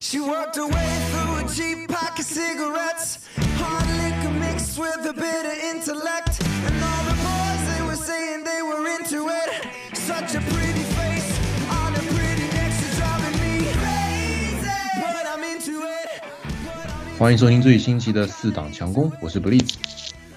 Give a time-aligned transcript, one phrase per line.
[0.00, 3.26] She worked her way through a cheap pack of cigarettes.
[3.56, 6.40] Hard liquor mixed with a bit of intellect.
[6.66, 9.50] And all the boys, they were saying they were into it.
[9.96, 11.30] Such a pretty face
[11.70, 14.68] on a pretty neck, she's driving me crazy.
[15.00, 16.22] But I'm into it.
[16.22, 19.76] But I'm into 欢迎收听最新期的四档强攻，我是 Blitz。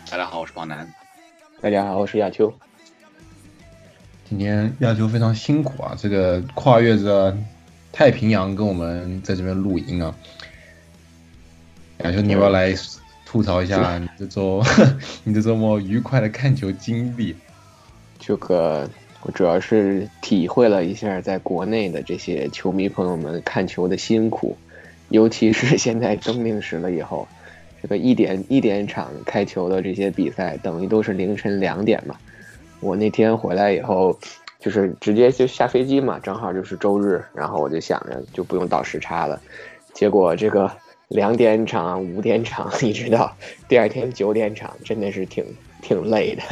[0.09, 0.91] 大家好，我是王楠。
[1.59, 2.53] 大家好，我是亚秋。
[4.29, 7.35] 今天亚秋非常辛苦啊，这个跨越着
[7.97, 10.15] 太平洋跟我们在这边录音啊。
[12.03, 12.71] 亚秋，你要不要来
[13.25, 14.63] 吐槽一下你这周
[15.25, 17.35] 你这周末愉快的看球经历？
[18.19, 18.87] 这个
[19.23, 24.55] 我主要是体会了一下在国内的这些球迷朋友们看球的辛苦，
[25.09, 27.27] 尤其是现在冬令时了以后，
[27.81, 32.15] 这个一点一点场开球的这些比赛，等于都是凌晨两点嘛。
[32.79, 34.19] 我那天回来以后，
[34.67, 39.41] 就是直接就下飞机嘛，正好就是周日，然后我就想着就不用倒时差了，
[39.93, 40.69] 结果这个
[41.07, 43.33] 两点场、五点场， 一直到
[43.69, 45.45] 第二天九点场，真的是挺
[45.81, 46.43] 挺累的。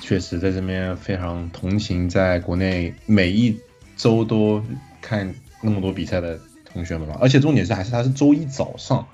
[0.00, 3.56] 确实，在这边非常同情在国内每一
[3.96, 4.60] 周都
[5.00, 7.16] 看那么多比赛的同学们吧。
[7.20, 9.06] 而且重点是，还是他是周一早上，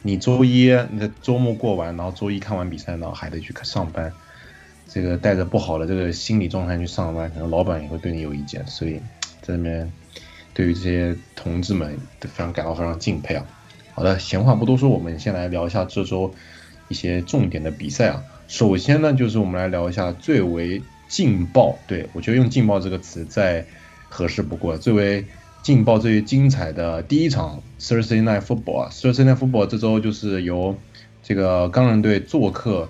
[0.00, 4.10] 你周一你的周末过完，然后周一看完比赛，然后还得去上班，
[4.92, 8.66] 这个带着不好的这个心理状态去上班，可能老板也会对你有意见。
[8.66, 8.94] 所以
[9.40, 9.90] 在这边
[10.52, 13.46] 对于这些同志们都非常感到非常敬佩啊。
[13.94, 16.34] 好的，闲话不多说，我们先来聊一下这周
[16.88, 18.24] 一些重点的比赛啊。
[18.48, 23.64] 首先呢，就是我们来聊一下最为劲爆，对我觉得用劲爆这个词再
[24.08, 25.24] 合适不过，最为
[25.62, 30.76] 劲爆、最为精彩的第一场 Thursday Night Football 啊，Thursday Night Football 这周就是由
[31.22, 32.88] 这个钢人队做客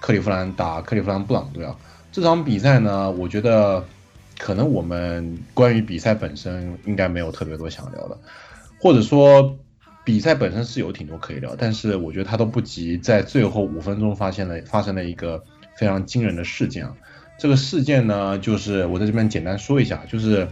[0.00, 1.76] 克利夫兰打克利夫兰布朗队啊。
[2.10, 3.84] 这场比赛呢，我觉得
[4.38, 8.18] 可能我们关于比赛本身应该没有特别多想聊的，
[8.80, 9.56] 或者说
[10.02, 15.40] 比赛本身是有挺多可以聊，但是我觉得它都不及在最后五分钟发现了发生了一个
[15.76, 16.92] 非常惊人的事件啊。
[17.38, 20.48] 这个事件呢，就是我在这边简单说一下，就是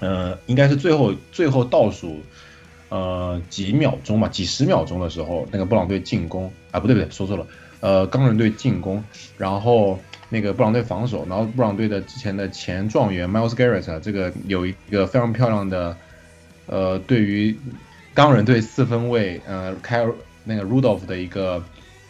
[0.00, 2.20] 呃，应该是最后最后倒数
[2.88, 7.46] 呃几秒钟嘛，几十秒钟的时候，那个布朗队进攻啊，不对不对，说错了，
[7.80, 9.02] 呃，钢人队进攻，
[9.36, 9.98] 然后
[10.28, 15.96] 那个布朗队防守，然后布朗队的之前的前状元 Miles Garrett，这个有一个非常漂亮的
[16.66, 17.56] 呃，对于
[18.14, 20.06] 钢人队四分卫呃开
[20.44, 21.64] 那个 Rudolph 的一个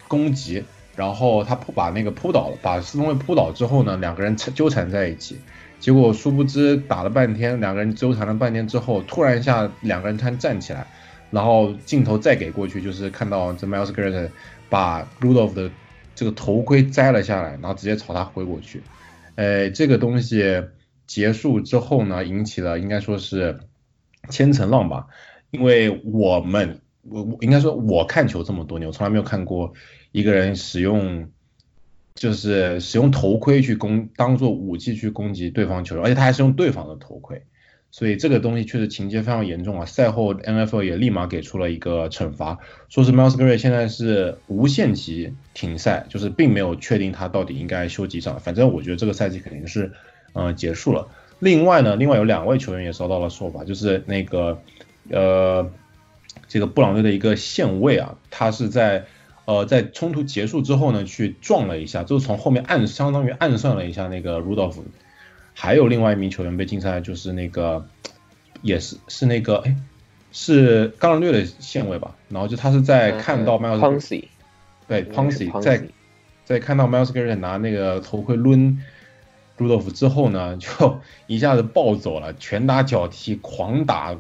[0.08, 0.64] 攻击，
[0.96, 5.38] 然后他扑把那个扑倒了，把四分卫扑倒之后呢，两个人纠缠在一起，
[5.78, 10.86] 结果殊不知打了半天，两个人纠缠了半天之后，突然一下两个人突然站起来，
[11.30, 14.28] 然后镜头再给过去，就是看到这 Miles Garrett
[14.70, 15.70] 把 Rudolph 的
[16.14, 18.82] 这个头盔摘了下来，然后直接朝他挥过去，
[19.34, 20.62] 哎，这个东西
[21.06, 23.60] 结束之后呢，引起了应该说是
[24.30, 25.08] 千层浪吧。
[25.50, 29.72] 因为我们，我我应该说，我看球这么多年，我从来没有看过
[30.12, 31.28] 一个人使用，
[32.14, 37.42] 就是使用头盔去攻，当做武器去攻击对方球员，而且他还是用对方的头盔，
[37.90, 39.86] 所以这个东西确实情节非常严重啊。
[39.86, 42.58] 赛后 NFL 也立马给出了一个惩罚，
[42.88, 49.92] 说是 Miles Garry 现在是无限期停赛，就是并没有确定他到底应该休几场，反正我觉得这个赛季肯定是，
[50.32, 51.08] 呃，结束了。
[51.38, 54.60] 另外呢，另外有两位球员也遭到了受罚，就是那个。
[55.08, 55.68] 呃，
[56.46, 59.06] 这个布朗队的一个线位啊，他是在
[59.46, 64.76] 呃在冲突结束之后呢，去撞了一下，就是从后面暗相当于暗算了一下那个 Rudolph，
[65.54, 67.86] 还有另外一名球员被禁赛，就是那个
[68.62, 69.76] 也是是那个哎
[70.32, 74.24] 是钢人队的线位吧，然后就他是在看到 Miles Poncy，
[74.86, 75.82] 对 Poncy 在
[76.44, 78.78] 在看到 Miles Garrett 拿那个头盔抡
[79.58, 84.16] Rudolph 之后呢， 就一下子暴走了，拳打脚踢，狂打。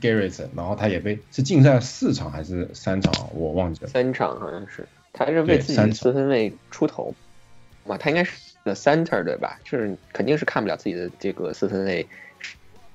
[0.00, 3.86] Garrett，然后他也被是禁赛四场还是三场，我忘记了。
[3.86, 7.14] 三场好像是，他是为自己四分卫出头。
[7.84, 9.58] 嘛，他应该是 center 对吧？
[9.64, 12.06] 就是肯定是看不了自己的这个四分卫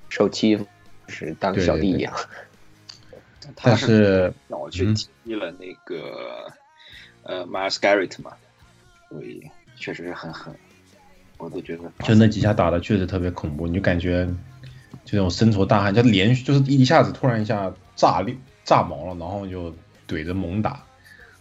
[0.09, 0.66] 受欺负，
[1.07, 2.13] 是当小弟一样。
[3.62, 6.51] 但是我去踢了那个
[7.24, 8.33] 呃 Miles Garrett 嘛，
[9.09, 9.42] 所以
[9.75, 10.53] 确实是很狠，
[11.38, 14.27] 我都觉得就那几下打的确实特别恐怖，你就感觉。
[15.06, 18.33] 就那种深仇大恨，就连续就是一下子突然一下炸裂
[18.63, 19.75] 炸毛了，然后就
[20.07, 20.86] 怼着猛打，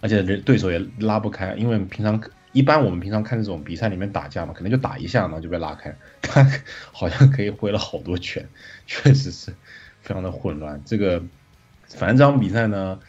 [0.01, 2.19] 而且人对手也拉不开，因为平常
[2.53, 6.47] 一般我们平常看这种比赛里面打架嘛，可能就打一下嘛就被拉开，他
[6.93, 8.49] 好像可以挥了好多拳，
[8.87, 9.55] 确实是
[10.01, 10.81] 非常的混乱。
[10.85, 11.23] 这个
[11.89, 13.01] 反正这场比赛呢，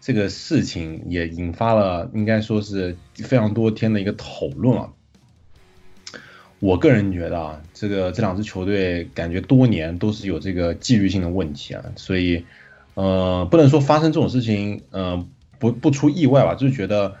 [0.00, 4.90] 这个事情也引发了应该说是非常多天的一个讨论啊。
[6.60, 12.44] 我个人觉得啊，这个这两支球队感觉多年都是有这个纪律性的问题啊，所以
[12.94, 15.24] 呃，不能说发生这种事情，呃，
[15.60, 17.14] 不不出意外吧，就是觉得，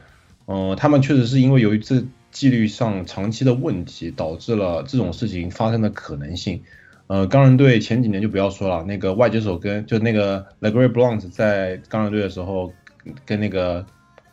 [0.48, 6.62] 呃，他们确实是因为由于这纪律上长期的问题，导致了这种事情发生的可能性。
[7.06, 12.72] 呃，钢人队前几年就不要说了，那个外接手跟就那个 Legre Blount 在钢人队的时候，
[13.26, 13.84] 跟那个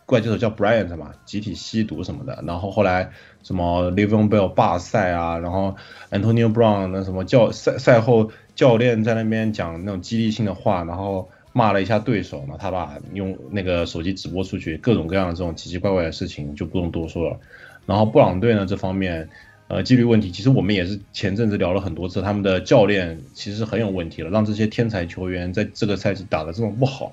[0.05, 3.11] 外接手叫 Bryant 嘛，集体吸毒什么的，然后后来
[3.43, 5.75] 什么 l e v i n Bell 罢赛啊，然后
[6.11, 17.39] Antonio Brown 那什么教赛赛后教练在那边讲那种激励性的话，然后骂了一下对手嘛，他把用那个手机直播出去，各种各样的这种奇奇怪怪的事情就不用多说了。
[17.85, 19.27] 然后布朗队呢这方面。
[19.67, 27.11] 呃，纪律问题，其实我们也是前阵子聊了很多次，他们的教练其实很有问题了，让这些天才球员在这个赛季打的这么不好。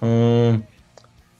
[0.00, 0.62] 嗯，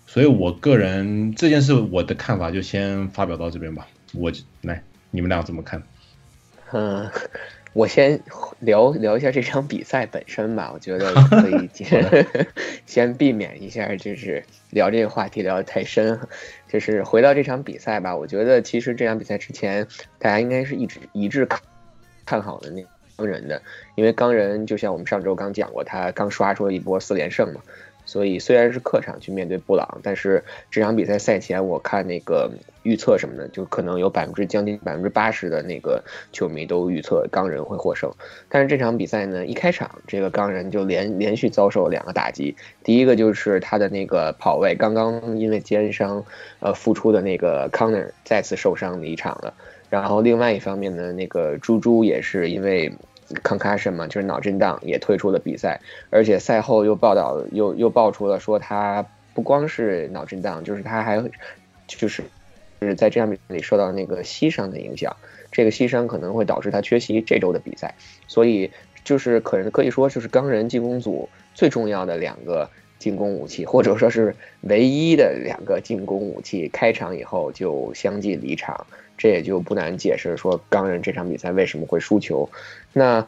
[0.06, 3.86] 所以我个人这件事我的看法就先发表到这边吧。
[4.14, 5.82] 我来，你们俩怎么看？
[6.72, 7.06] 嗯。
[7.78, 8.20] 我先
[8.58, 12.26] 聊聊一下这场比赛本身吧，我觉得 可以先
[12.86, 16.19] 先避免一下，就是聊这个话题聊得太深。
[16.66, 19.86] 就是回到这场比赛吧，我觉得其实这场比赛之前，
[20.19, 21.60] 大家应该是一直一致看
[22.26, 22.84] 看好的那
[23.16, 23.62] 钢人的，
[23.94, 27.60] 因为钢人就像我们上周刚讲过，他刚刷出了一波四连胜嘛。
[28.08, 32.50] 所以虽然是客场去面对布朗，但是这场比赛赛前我看那个
[32.82, 36.02] 预测什么的，就可能有百分之将近百分之八十的那个
[36.32, 38.10] 球迷都预测钢人会获胜。
[38.49, 46.25] 但是这场比赛呢，一开场这个钢人就连连续遭受两个打击，第一个就是他的那个跑位刚刚因为肩伤
[46.60, 49.52] 呃复出的那个康纳再次受伤离场了，
[49.90, 52.90] 然后另外一方面呢，那个猪猪也是因为。
[53.42, 55.80] Concussion 嘛，就是脑震荡，也退出了比赛，
[56.10, 59.04] 而且赛后又报道又又爆出了说他
[59.34, 61.22] 不光是脑震荡，就是他还
[61.86, 62.22] 就是
[62.80, 65.16] 就是在这场比赛里受到那个膝伤的影响，
[65.52, 67.94] 这个膝伤可能会导致他缺席这周的比赛，
[68.26, 68.70] 所以
[69.04, 78.86] 就是可能可以说就是钢人进攻组最重要的两个进攻武器，或者说是唯一的两个进攻武器，开场以后就相继离场。
[79.16, 82.48] 这也就不难解释，说钢人这场比赛为什么会输球。
[82.92, 83.26] 那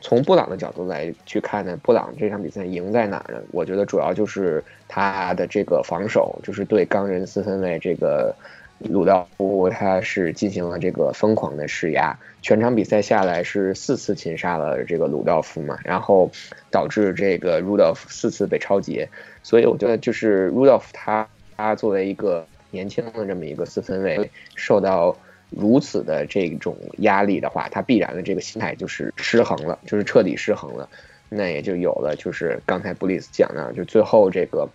[0.00, 1.78] 从布朗的角度来去看呢？
[1.80, 3.40] 布朗这场比赛赢在哪儿呢？
[3.52, 8.34] 我觉得主要就是他的这个防守，就是对钢人四分卫这个
[8.78, 12.18] 鲁道夫，他是进行了这个疯狂的施压。
[12.42, 16.30] 全场比赛下来是四次擒杀了这个鲁道夫嘛，然后
[16.70, 19.08] 导致这个鲁道夫四次被超截。
[19.42, 25.16] 所以我觉得就是鲁道夫他他作为一个年轻的这么一个四分卫，受到。
[25.50, 30.86] 如此的这种压力的话，他必然的这个心态就是失衡了，就是彻底失衡了。
[31.30, 34.68] 那也就有了，就是刚才布里斯讲的，就最后这个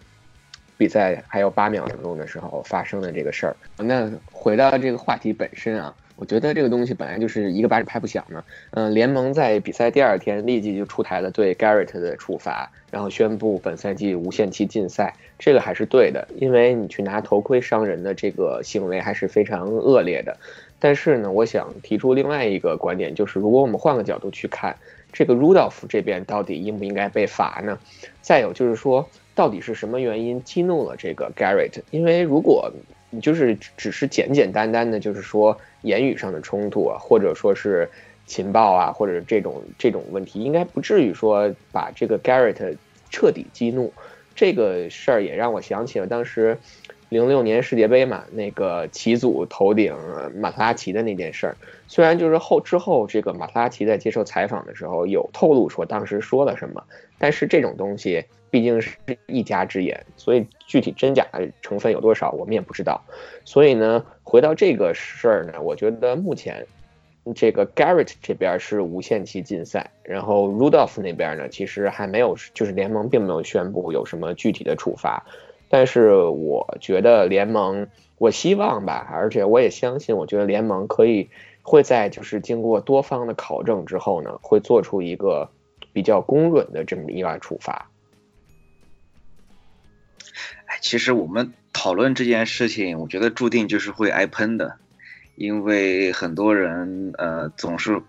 [0.77, 3.55] 比赛还有八秒钟的时候发生的这个事儿。
[3.77, 5.93] 那回到这个话题本身啊。
[6.15, 8.43] 我觉得这个东西本来就是一个巴掌拍不响嘛。
[8.69, 15.15] 嗯，联盟在比赛第二天立即就出台了对 Garrett 的处罚，然后宣布本赛季无限期禁赛。
[15.39, 20.37] 这个还是对的，因为你去拿头盔伤人的这个行为还是非常恶劣的。
[20.79, 24.77] 但是呢，我想提出另外一个观点，就是如果我们换个角度去看，
[25.11, 27.79] 这个 Rudolph 这边到底应不应该被罚呢？
[28.21, 31.81] 再有就是说，到底是什么原因激怒了这个 Garrett？
[31.91, 32.71] 因为如果
[33.09, 37.89] 你就是只是简简单单的，就是说言语上的冲突啊，或者说是
[38.25, 42.75] 情报啊，或者这种这种问题，应该不至于说把这个 Garrett
[43.09, 43.94] 彻底激怒。
[44.36, 46.57] 这个事儿也让我想起了当时
[47.13, 49.96] 零六年世界杯嘛，那个齐祖头顶
[50.36, 51.55] 马特拉齐的那件事儿。
[51.88, 56.84] 虽然就是后之后这个马特拉齐在接受采访的时候有透露说当时说了什么，
[57.17, 58.25] 但是这种东西。
[58.53, 61.25] 毕竟是一家之言，所以具体真假
[61.63, 63.01] 成分有多少，我们也不知道。
[63.46, 66.63] 所以呢，回到这个事儿呢，我觉得目前
[67.34, 75.25] 这个 Garrett 这边是无限期禁赛，然后 Rudolph 那边呢，其实还没有，就是联盟并没有宣布有什么具体的处罚。
[75.70, 81.29] 但是我觉得联盟，我希望吧，而且我也相信，我觉得联盟可以
[81.62, 85.50] 会在就是经过多方的考证之后呢，会做出一个
[85.91, 87.89] 比较公允的这么一个处罚。
[90.65, 94.77] 哎其实我们讨论这件事情，我觉得注定就是会挨喷的，
[95.36, 98.01] 因为很多人呃总是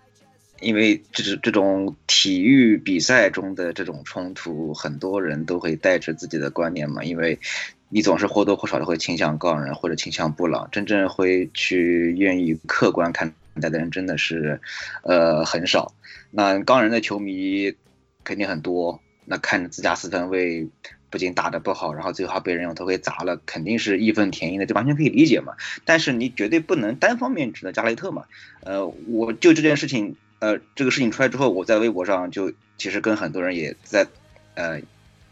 [0.65, 7.39] 因为这是这种体育比赛中的这种冲突，很多人都会带着自己的观念嘛，因为
[7.87, 14.59] 你总是或多或少的会倾向钢人或者倾向布朗，真正会去愿意客观看待的人真的是
[15.03, 15.93] 呃很少。
[16.31, 17.75] 那钢人的球迷
[18.23, 20.67] 肯定很多，那看着自家四分卫。
[21.07, 25.53] 不仅打得不好，然后最后还被人用头盔砸了，肯定是义愤填膺的，这完全可以理解嘛。
[25.85, 28.25] 但是你绝对不能单方面指责加雷特嘛。
[28.63, 34.05] 呃，我就这件事情，呃，这个事情出来之后，我在微博上就其实跟很多人也在，
[34.53, 34.79] 呃，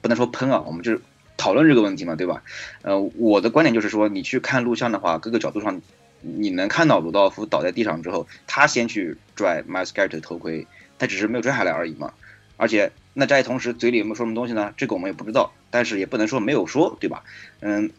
[0.01, 1.01] 不能说喷啊，我们就是
[1.37, 2.41] 讨论这个问题嘛，对吧？
[2.81, 5.79] 呃，我的观点就是说，你去看录像的话，各个角度上，
[6.21, 10.65] 你能看到鲁道夫倒在地上之后，他先去拽 Miles Garrett 的头盔，
[10.97, 12.11] 他只是没有拽下来而已嘛。
[12.57, 14.73] 而且那在同时嘴里有没有说什么东西呢？
[14.77, 17.23] 这个我们也不知道，但是也不能说没有说，对吧？
[17.59, 17.91] 嗯，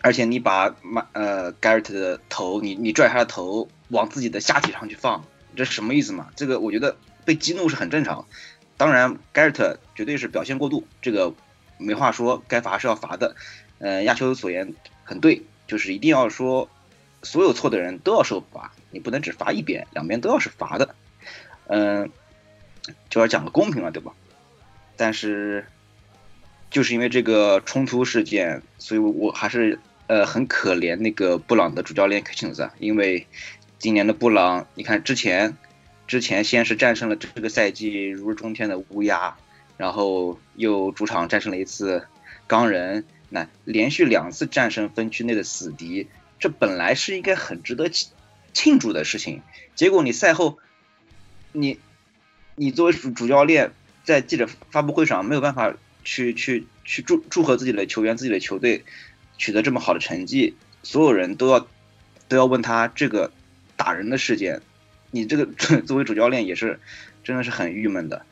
[0.00, 5.24] 而且你把马呃 Garrett 的头，你你拽他的头往自己的下体上去放，
[5.56, 6.30] 这什么意思嘛？
[6.36, 8.26] 这个我觉得被激怒是很正常。
[8.76, 11.34] 当然，Garrett 绝对是表现过度，这个
[11.78, 13.36] 没话说，该罚是要罚的。
[13.78, 16.68] 呃，亚秋所言很对，就是一定要说，
[17.22, 20.94] 所有错的人都要受罚，你不能只罚一边，两边都要是罚的。
[21.66, 22.10] 嗯，
[23.08, 24.12] 就要讲个公平了，对吧？
[24.96, 25.64] 但是，
[26.70, 33.26] 就是因为这个冲突事件，所以我还是呃很可怜那个布朗的主教练 Kitchens，因为
[33.82, 35.56] 今年的布朗，你看之前。
[36.06, 39.36] 之前先是战胜了这个赛季如日中天的乌鸦，
[39.76, 42.06] 然后又主场战胜了一次
[42.46, 46.06] 钢人，那连续两次战胜分区内的死敌，
[46.38, 48.10] 这本来是应该很值得庆
[48.52, 49.42] 庆祝的事情。
[49.74, 50.58] 结果你赛后，
[51.50, 51.80] 你
[52.54, 53.72] 你作为主主教练
[54.04, 55.74] 在记者发布会上没有办法
[56.04, 58.84] 去去去祝祝贺自己的球员、自己的球队
[59.38, 61.66] 取得这么好的成绩，所有人都要
[62.28, 63.32] 都要问他这个
[63.76, 64.60] 打人的事件。
[65.10, 65.46] 你这个
[65.86, 66.80] 作为主教练也是，
[67.22, 68.22] 真的是很郁闷的。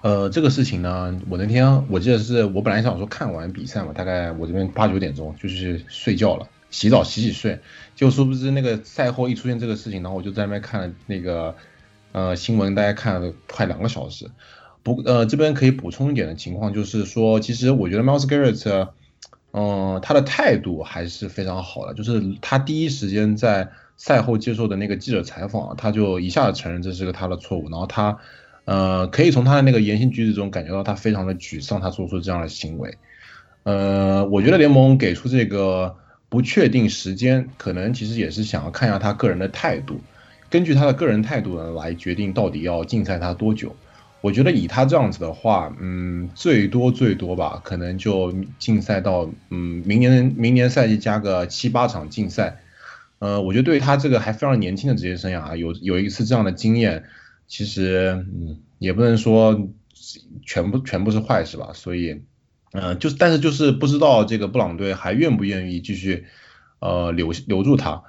[0.00, 7.60] 呃，这个事情呢，我那天我记得是我本来想说看完比赛嘛，大概我这边八九点钟就是睡觉了，洗澡洗洗睡，
[7.94, 11.54] 就殊不知那个赛后一出现这个事情，然后我就在那边看了那个
[12.10, 14.28] 呃新闻，大概看了快两个小时。
[14.82, 18.88] 不呃这边可以补充一点的情况就是说，其实我觉得 Miles Garrett，
[19.52, 23.70] 嗯他的态度还是非常好的，就是他第一时间在。
[23.98, 28.18] 赛后接受的那个记者采访，他就一下子承认这是个他的错误，然后他，
[28.64, 32.98] 呃，可以从他的那个言行举止中感觉到他非常的沮丧，他做出这样的行为，
[33.62, 35.94] 呃，我觉得联盟给出这个
[36.28, 40.00] 不确定时间，可能其实也是想要看一下他个人的态度，
[40.50, 43.76] 根据他的个人态度呢来决定到底要禁赛他多久。
[44.22, 52.62] 我觉得以他这样子的话，嗯，最多最多吧，可能就禁赛到嗯明年明年赛季加个七八场禁赛。
[53.18, 57.04] 呃，我觉得对于他这个还非常年轻的职业生涯，有有一次这样的经验，
[57.48, 59.68] 其实嗯也不能说
[60.46, 61.70] 全部全部是坏事吧。
[61.74, 62.22] 所以，
[62.72, 66.26] 嗯，就是但是就是不知道这个布朗队还愿不愿意继续
[66.78, 68.02] 呃留留住他。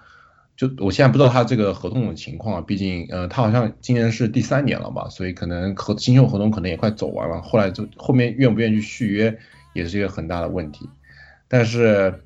[0.55, 7.41] 就我现在不知道他这个合同的情况，毕竟呃他好像今年是第三年了吧，所以可能合新秀合同可能也快走完了。
[7.41, 9.38] 后来就后面愿不愿意去续约
[9.74, 10.89] 也是一个很大的问题。
[11.48, 12.22] 但是。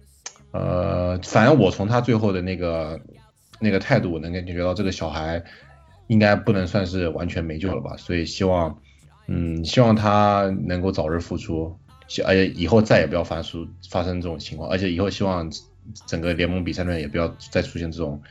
[0.51, 2.99] 呃，反正我从他最后的那个
[3.59, 5.43] 那个态度，我能感觉到这个小孩
[6.07, 7.95] 应该不能算是完全没救了吧。
[7.97, 8.79] 所以希望，
[9.27, 11.77] 嗯，希望他能够早日复出，
[12.25, 15.51] 而且以后再也不要发出发生这种情况，而且以后希望
[16.05, 18.21] 整个联盟比赛中也不要再出现这种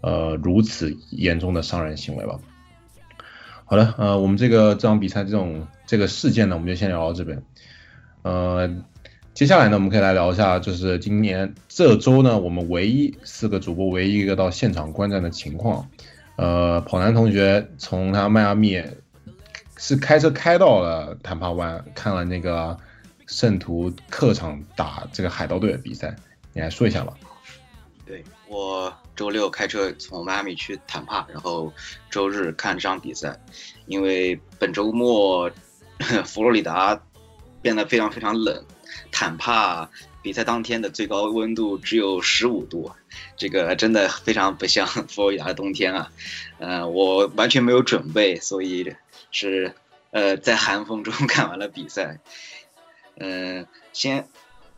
[0.00, 2.38] 呃如此严重的伤人行为吧。
[3.64, 7.42] 好的，呃，我们这个这场比赛这种这个事件呢，我们就先聊到这边，
[8.22, 8.84] 呃。
[9.34, 15.88] 接下来呢，我们可以来聊一下，就是今年这周呢，我们唯一四个主播唯一一个到现场观战的情况。
[16.36, 18.80] 呃，跑男同学从他迈阿密
[19.76, 22.78] 是开车开到了坦帕湾，看了那个
[23.26, 26.14] 圣徒客场打这个海盗队的比赛，
[26.54, 27.14] 你来说一下吧。
[28.06, 31.72] 对我周六开车从迈阿密去坦帕，然后
[32.10, 33.38] 周日看这场比赛，
[33.86, 35.50] 因为本周末
[36.24, 37.02] 佛罗里达
[37.60, 38.64] 变得非常非常冷。
[39.10, 39.90] 坦帕
[40.22, 42.92] 比赛当天的最高温度只有十五度，
[43.36, 46.12] 这个真的非常不像 佛罗里达的冬天啊！
[46.58, 48.94] 呃，我完全没有准备，所以
[49.30, 49.74] 是
[50.10, 52.20] 呃在寒风中 看完了比赛。
[53.16, 54.28] 嗯，先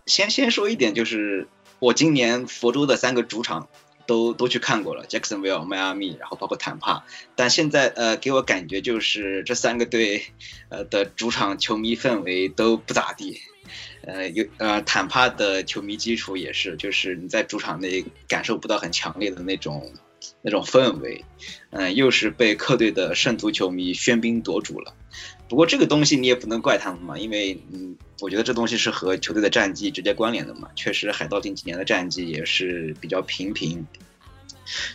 [0.07, 3.69] 先先说一点，就是我今年佛州的三个主场
[4.07, 7.05] 都都去看过了，Jacksonville、迈阿密，然后包括坦帕，
[7.35, 10.27] 但现在呃给我感觉就是这三个队
[10.69, 13.41] 呃的主场球迷氛围都不咋地。
[14.03, 19.93] 呃，有呃，坦帕的球迷基础也是，就是你在主场内感受不到很强烈的那种
[20.43, 21.25] 那种氛围，
[21.71, 24.95] 嗯，又是被客队的圣徒球迷喧宾夺主了。
[25.49, 30.71] 不过这个东西你也不能怪他们嘛，因为嗯，我觉得这东西是和球队的战绩直接关联的嘛。
[30.75, 33.87] 确实，海盗近几年的战绩也是比较平平。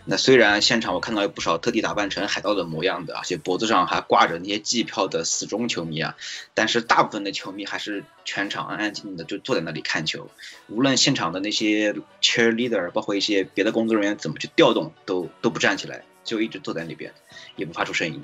[0.04, 6.18] 那虽然现场我看到有不少特地打扮成海盗的模样的，而且脖子上还挂着那些季票的死忠球迷啊，
[6.54, 10.30] 但是大部分的球迷还是全场安安静静的就坐在那里看球，
[10.68, 17.14] 无论现场的那些 cheerleader，包括一些别的工作人员怎么去调动，都都不站起来，就一直坐在那边，
[17.56, 18.22] 也不发出声音。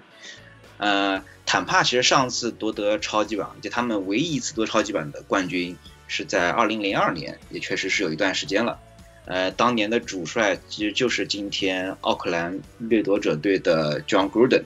[0.78, 5.76] 呃，坦帕其实上次夺得超级碗，就他们唯一一次夺超级碗的冠军
[6.08, 8.80] 是在二零零二年，也确实是有一段时间了。
[9.26, 14.64] 呃，当年的主帅其实就是今天奥克兰掠夺者队的 John Gruden，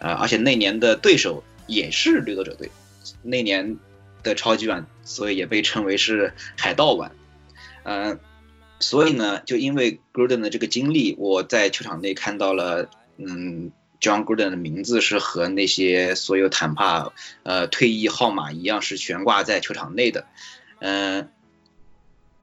[0.00, 2.70] 呃，而且那年的对手也是掠夺者队，
[3.22, 3.78] 那年
[4.22, 7.12] 的超级碗，所以也被称为是海盗碗。
[7.84, 8.18] 嗯，
[8.78, 20.26] 所以呢，就因为 Gruden 的这个经历，我在球场内看到了，嗯，John Gruden 的名字是和那些所有坦帕呃退役号码一样，是悬挂在球场内的，
[20.80, 21.28] 嗯。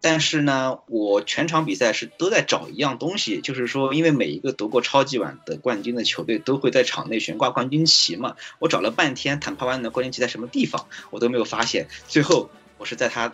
[0.04, 8.36] 但是呢，我全场比赛是都在找一样东西，就是说，因为每一个夺过超级碗的冠军的球队都会在场内悬挂冠军旗嘛。
[8.58, 11.88] 我找了半天，坦帕湾的冠军旗在什么地方，我都没有发现。
[12.08, 13.32] 最后，我是在他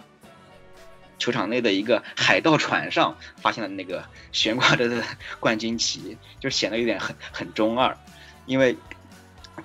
[1.17, 5.03] 球场内的一个海盗船上发现了那个悬挂着的
[5.39, 7.97] 冠军旗，就显得有点很很中二。
[8.45, 8.75] 因为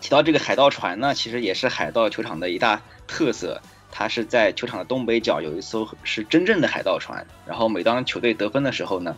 [0.00, 3.60] 提到这个海盗船呢，其实也是海盗球场的一大特色。
[3.94, 9.14] 它是在球场的东北角有一艘是真正的海盗船，然后每当球队得分的时候呢，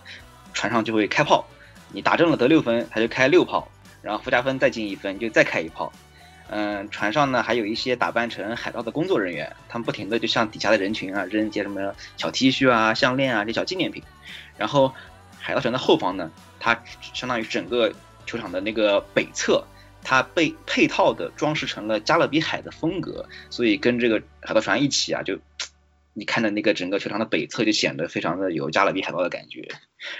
[0.53, 1.47] 船上就会开炮，
[1.93, 3.69] 你打正了得六分，他就开六炮，
[4.03, 5.93] 然后附加分再进一分就再开一炮。
[6.49, 14.03] 嗯，船上呢还有一些打扮成海盗的工作人员，他们不停的就向底下的人群啊扔一些什么小 T 恤啊、项链啊这小纪念品。
[14.57, 14.95] 然后
[15.39, 17.93] 海盗船的后方呢，它相当于整个
[18.27, 19.65] 球场的那个北侧。
[20.07, 25.39] 它被配套的装饰成了加勒比海的风格，所以跟这个海盗船一起啊，就
[26.13, 29.67] 你看的那个整个球场的北侧就显得非常的有加勒比海盗的感觉。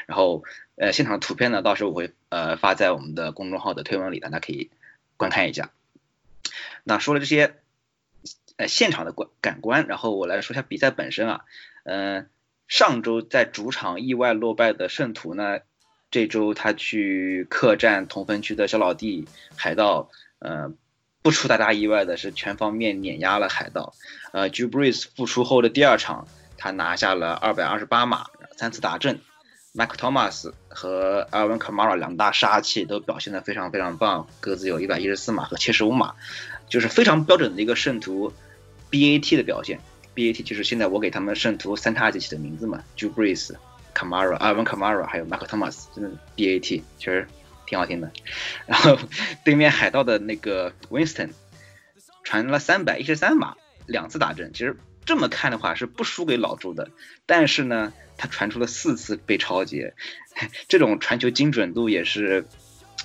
[0.07, 0.43] 然后
[0.77, 4.71] 呃，现场的图片呢，到时候我会呃发在我们的公众号的推文里，大家可以
[5.19, 5.69] 观看一下。
[6.83, 7.57] 那说了这些
[8.57, 11.45] 呃现场的观感官，然后我来说一下比赛本身啊，
[11.85, 12.29] 嗯，
[12.69, 15.61] 上周在主场意外落败的圣徒呢。
[16.11, 20.73] 这周他去客战同分区的小老弟海盗，呃，
[21.23, 23.95] 不出大家意外的是全方面碾压了海盗。
[24.31, 29.23] 呃 j u b r e s 复出后的第二场，他拿下了二百二十八码，三次达阵
[29.77, 29.87] 打正。
[29.87, 36.15] Mike Thomas 和 Alvin Kamara 两大杀器都表现得非常非常棒，各自有一百一十四码和七十五码，
[36.69, 38.33] 就是非常标准的一个圣徒
[38.91, 39.81] BAT 的表现。
[40.15, 43.59] BAT 就是现在我给他们圣徒三叉戟起的名字嘛 j u b r e s
[43.95, 47.27] Kamara、阿文 Kamara 还有 Mark Thomas，真的 BAT 其实
[47.67, 48.13] 挺好听的。
[48.67, 48.97] 然后
[49.45, 51.31] 对面海盗的那个 Winston
[52.23, 53.57] 传了三百一十三码，
[53.87, 54.53] 两次打正。
[54.53, 56.91] 其实这么看的话是不输给老朱的，
[57.27, 59.95] 但是呢，他传出了四次被超截，
[60.69, 62.47] 这种传球精准度也是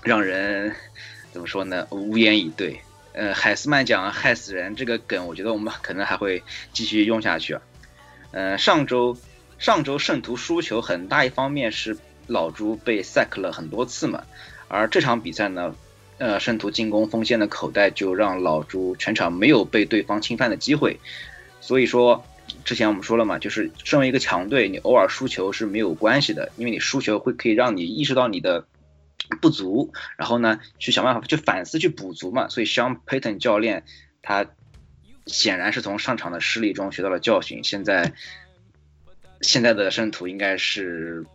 [0.03, 0.75] 让人
[1.31, 1.87] 怎么说呢？
[1.91, 2.81] 无言以对。
[3.13, 6.43] 呃，海斯曼奖害死人这个梗，我觉得我们 可能还会
[6.73, 7.57] 继续用下去。
[8.31, 9.17] 呃，上周。
[9.57, 14.23] 上周圣徒输球很大一方面是老朱被 sack 了很多次嘛，
[14.69, 15.75] 而这场比赛呢，
[16.17, 21.01] 呃，圣徒进攻锋线的口袋就让老朱全场没有被对方侵犯的机会，
[21.59, 22.23] 所以说
[22.63, 28.65] 之前我们说了嘛，就是身为一个强队，你偶尔输球是没有关系的，因为你输球会可以让你意识到你的
[29.41, 33.83] 不足，然后呢去想办法去反思去补足嘛，所以 Sean Payton 教练
[34.21, 34.45] 他
[35.25, 38.13] 显然是从上场的失利中学到了教训，现在。
[39.41, 41.25] 现在的圣徒应该是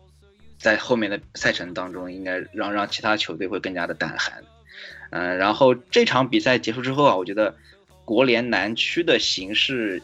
[0.58, 4.44] 在后面的赛程当中，应该让让其他球队会更加的胆寒。
[5.08, 7.56] 嗯，然后这场比赛结束之后啊，我觉得
[8.04, 10.02] 国联南区的形势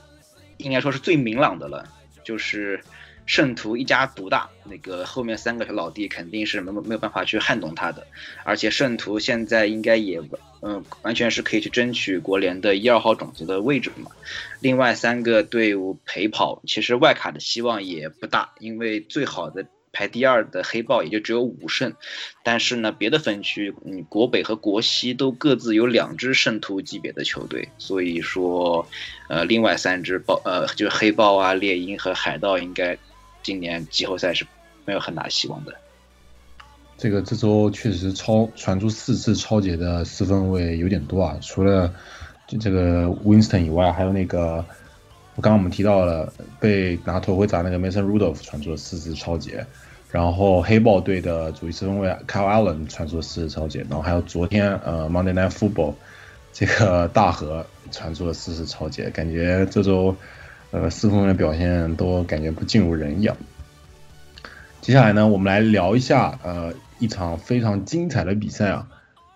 [0.62, 1.88] 应该说是最明朗的了，
[2.24, 2.80] 就是。
[3.26, 8.08] 圣徒一家独大，那个后面三个小老弟肯定是没没有办法去撼动他的，
[8.42, 10.20] 而且圣徒现在应该也
[10.62, 14.10] 嗯完全是可以去争取国联的一二号种子的位置嘛。
[14.58, 21.94] 另外三个队伍陪跑，其实外卡的希望也不大，因为最好的排第二的黑豹也就只有五胜，
[22.42, 28.86] 但是呢别的分区嗯国北和国西都各自有两支圣徒级别的球队，所以说
[29.28, 32.98] 呃另外三支豹呃就是黑豹啊猎鹰和海盗应该。
[33.42, 34.46] 今年季后赛是
[34.84, 35.74] 没有很大希望的。
[36.98, 41.90] 这个这周确实超传出四次超节的四分位有点多啊，除了
[42.46, 44.62] 就这个 Winston 以外，还有那个
[45.36, 49.64] 刚刚我们提到了被拿头盔砸那个 Mason Rudolph 传出了四次超节，
[50.10, 55.94] 然后黑豹队的主力四分卫 Kyle Allen 传出了四次超节，然后还有昨天呃 Monday Night Football
[56.52, 60.16] 这个大河传出了四次超节，感觉这周。
[60.72, 63.36] 呃，四分卫表现都感觉不尽如人意啊。
[64.80, 68.86] 接下来呢，我们来聊一下呃一场非常精彩的比赛啊，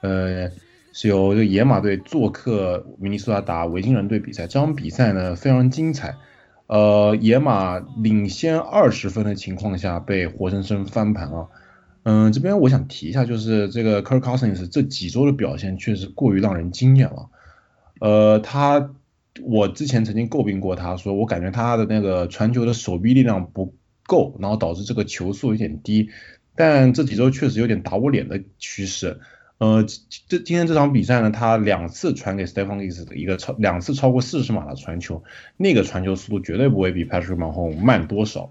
[0.02, 0.48] 呃
[0.92, 4.46] 是由这个野马队做客明尼苏达打维京人队比赛。
[4.46, 6.14] 这场比赛呢非常精彩，
[6.66, 11.48] 呃野马领先二十分的情况下被活生生翻盘啊，
[12.04, 17.28] 嗯，这边我想提一下，就是这个 Kirk Cousins 这几周的表现确实过于让人惊艳了。
[18.00, 18.90] 呃，他
[19.42, 23.74] 我之前曾经诟病过他，说我感觉他的那个传球的手臂力量不
[24.06, 26.10] 够，然后导致这个球速有点低。
[26.56, 29.20] 但这几周确实有点打我脸的趋势。
[29.58, 29.84] 呃，
[30.28, 35.22] 这今天这场比赛呢，他两次传给 Stephon Diggs 的一个超两次超过四十码的传球，
[35.56, 38.50] 那个传球速度绝对不会比 Patrick Mahomes 慢多少。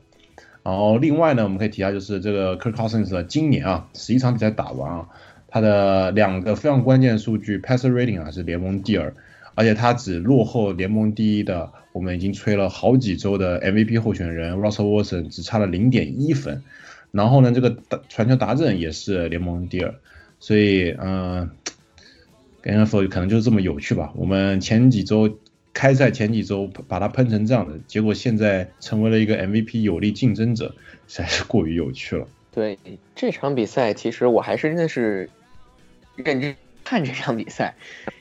[0.64, 5.10] 然后另外呢，我们可以提下就是这个 Kirk Cousins 今年啊，十一场比赛打完啊，
[5.50, 9.14] 他的两个非常关键的数据 passer rating 啊是联盟第二，
[9.56, 16.64] 而且他只落后联盟第一的，我们已经吹了好几周的 MVP 候选人 Russell Wilson 只差了零点一分。
[17.12, 19.94] 然后呢，这个传球达阵也是联盟第二，
[20.44, 21.50] 所以嗯
[22.64, 24.12] ，NFL 可能就是这么有趣吧。
[24.18, 25.40] 我们前几周。
[25.76, 30.76] 开赛前几周把它喷成这样的，结果现在成为了一个 MVP 有力竞争者，
[31.08, 32.28] 实在是过于有趣了。
[32.52, 32.78] 对
[33.16, 35.32] 这场比赛，其实我还是真的是
[36.16, 37.74] 认真看这场比赛，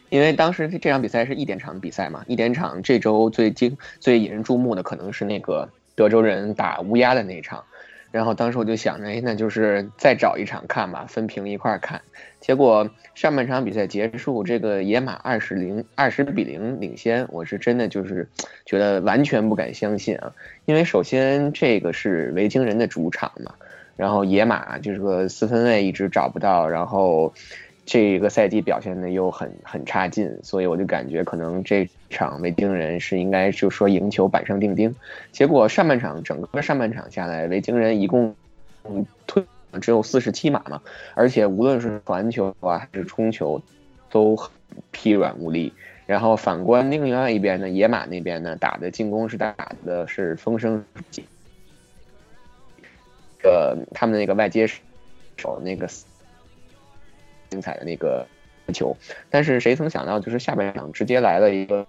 [0.09, 7.63] 因为当时这场比赛是一点场比赛嘛，一点场这周最精最引人注目的可能是那个德州人打乌鸦的那一场。
[8.13, 12.03] 然后当时我就想着，哎，那就是再找一场看吧，分屏一块看。
[12.41, 18.29] 结果上半场比赛结束，这个野马二十零二十比零领先，我是真的就是
[18.67, 20.33] 觉得完全不敢相信啊！
[20.67, 23.55] 因为首先这个是维京人的主场嘛，
[23.97, 27.35] 然后野马就是个四分卫一直找不到，然后。
[27.85, 34.95] 这个赛季表现的又很很差劲，所以我就感觉可能这场维京人是应该就说赢球板上钉钉。
[35.33, 38.37] 结果上半场整个上半场下来，维京人一共
[39.27, 39.45] 推
[39.81, 40.81] 只有四十七码嘛，
[41.15, 43.61] 而且无论是传球啊还是冲球，
[44.11, 44.39] 都
[44.93, 45.73] 疲软无力。
[46.07, 51.25] 然后反观另外一边呢，野马那边呢打的进攻是打的是风生水起，
[53.43, 54.69] 呃，他们那个外接
[55.37, 55.89] 手那个。
[57.53, 58.27] 精彩的那个
[58.73, 58.97] 球，
[59.29, 61.87] 但是谁曾想到，就是下半场直接来了一个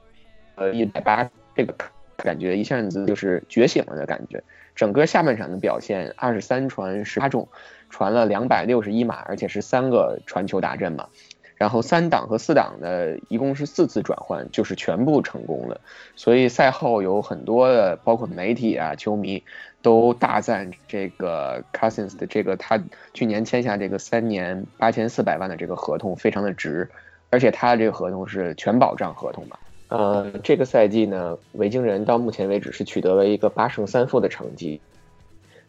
[0.56, 1.74] 呃一百八，这个
[2.18, 4.44] 感觉一下子就是觉醒了的感觉。
[4.76, 7.48] 整个下半场的表现，二十三传十八中，
[7.90, 11.08] 传了两百六十一码，而且是三个传球打阵嘛。
[11.56, 15.80] 然后三档和四档的一共是四次转换，就是全部成功了。
[16.18, 19.42] 所以赛后有很多的，包括媒体啊、球迷。
[19.84, 22.82] 都大赞这个 Cousins 的这个他
[23.14, 26.90] 去年签下这个三年八千四百万的这个合同非常的值，
[27.30, 29.58] 而且他这个合同是全保障合同嘛。
[29.90, 34.82] 呃，这个赛季呢，维京人到目前为止是取得了一个八胜三负的成绩，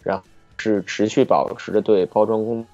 [0.02, 0.24] 然后
[0.56, 2.64] 是持续保持着对包装工，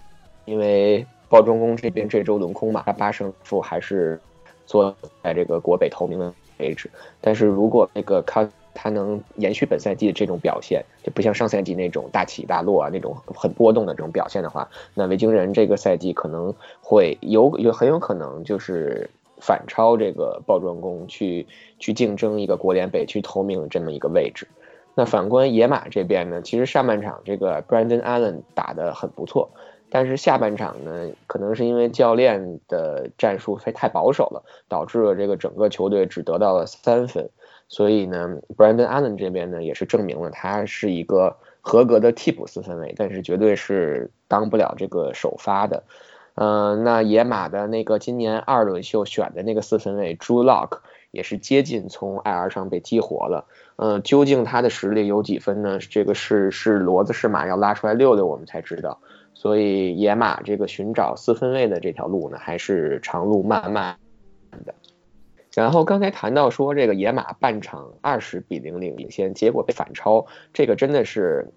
[0.44, 4.20] 因为包装工这边这周轮空嘛，他八胜负还是
[4.66, 21.46] 坐在这个国北头名的位置，但是如果那个 Cousins 他能延续本赛季的这种表现，就不像上赛季那种大起大落啊，那种很波动的这种表现的话，那维京人这个赛季可能会有有很有可能就是反超这个爆装工去
[21.78, 24.46] 去竞争一个国联北区头名这么一个位置。
[24.94, 29.50] 那反观野马这边呢，其实上半场这个 Brandon Allen 打得很不错，
[29.88, 37.30] 但是下半场呢，可能是因为教练的战术太保守了，导致了这个整个球队只得到了三分。
[37.70, 45.85] 所以呢，Brandon Allen 这边呢也是证明了他是一个合格的替补四分卫，但是绝对是当不了这个首发的。
[46.35, 50.78] 嗯，那野马的那个今年二轮秀选的那个四分卫 Drew Lock
[51.12, 53.46] 也是接近从 IR 上被激活了。
[53.76, 55.78] 嗯，究竟他的实力有几分呢？
[55.78, 58.98] 这个是是骡子是马要拉出来溜溜，我们才知道。
[59.35, 63.96] 所以野马这个寻找四分卫的这条路呢，还是长路漫漫。
[65.54, 71.48] 然后刚才谈到说这个野马半场二十比零领先，结果被反超，这个真的是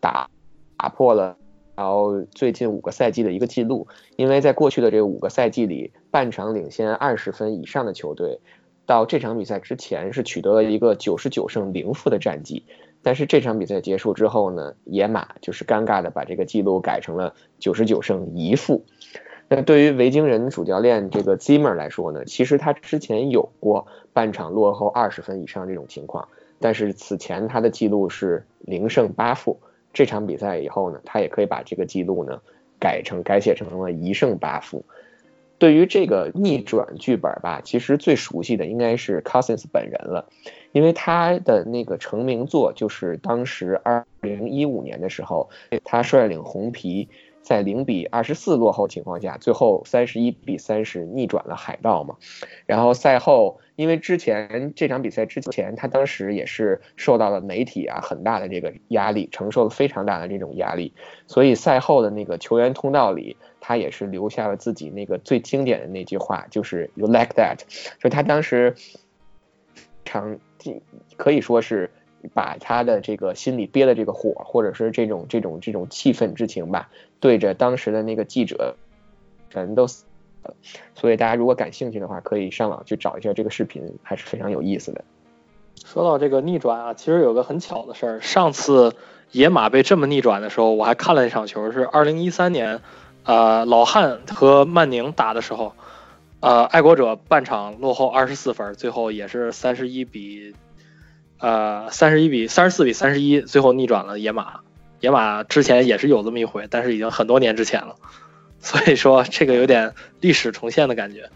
[0.00, 0.30] 打
[0.76, 1.36] 打破了
[1.74, 8.40] 然后最近五个赛季的一个记录，因为在过去的这五个赛季里，半场领先二十分以上的球队，
[8.86, 12.64] 到这场比赛之前是取得了一个九十九胜零负的战绩，
[13.02, 18.84] 但是这场比赛结束之后呢，野马就是尴尬的把这个记录改成了九十九胜一负。
[19.48, 26.28] 那对于维京人主教练这个 Zimmer 来说呢，其实他之前有过半场落后二十分以上这种情况，
[26.58, 29.60] 但是此前他的记录是零胜八负。
[29.92, 32.40] 这场比赛以后呢，他也可以把这个记录呢
[32.80, 34.86] 改成改写成了一胜八负。
[35.58, 40.24] 对于这个逆转剧本吧，其实最熟悉的应该是 Cousins 本人了，
[40.72, 45.50] 因为他的那个成名作就是当时二零一五年的时候，
[45.84, 47.10] 他率领红皮。
[47.42, 52.16] 在零比二十四落后情况下，最后三十一比三十逆转了海盗嘛。
[52.66, 60.94] 然后赛后，因为之前这场比赛之前，他当时也是受到了媒体啊很大的这个压力，承受了非常大的这种压力，
[61.26, 67.58] 所以赛后的那个球员通道里，他也是留下了自己那个最经典的那句话，就是 “You like that”，
[68.00, 68.76] 就他当时
[70.04, 70.38] 常
[71.16, 71.90] 可以说是
[72.34, 76.88] 把他的这个心里憋的这个火，或者是这种这种这种气愤之情吧，
[77.20, 78.76] 对着当时的那个记者
[79.50, 80.04] 全都死
[80.42, 80.54] 了。
[80.94, 85.04] 所以大家如果感兴趣的话，可以上网去找一下这个视频，还是非常有意思的。
[85.84, 88.94] 说到这个逆转啊，其实有个很巧的事儿，上次
[89.30, 92.80] 野马被这么逆转的时候，我还看了那场球，是二零一三年，
[93.24, 95.72] 呃，老汉和曼宁打的时候，
[96.40, 100.54] 呃，爱国者半场落后二十四分，最后也是三十一比，
[101.42, 104.60] 呃，三十一比三十四比三十一，最后逆转了野马。
[105.00, 107.96] 野马之前也是有这么一回，但是已经很多年之前了。
[108.60, 111.30] 所以说，这个有点历史重现的感觉。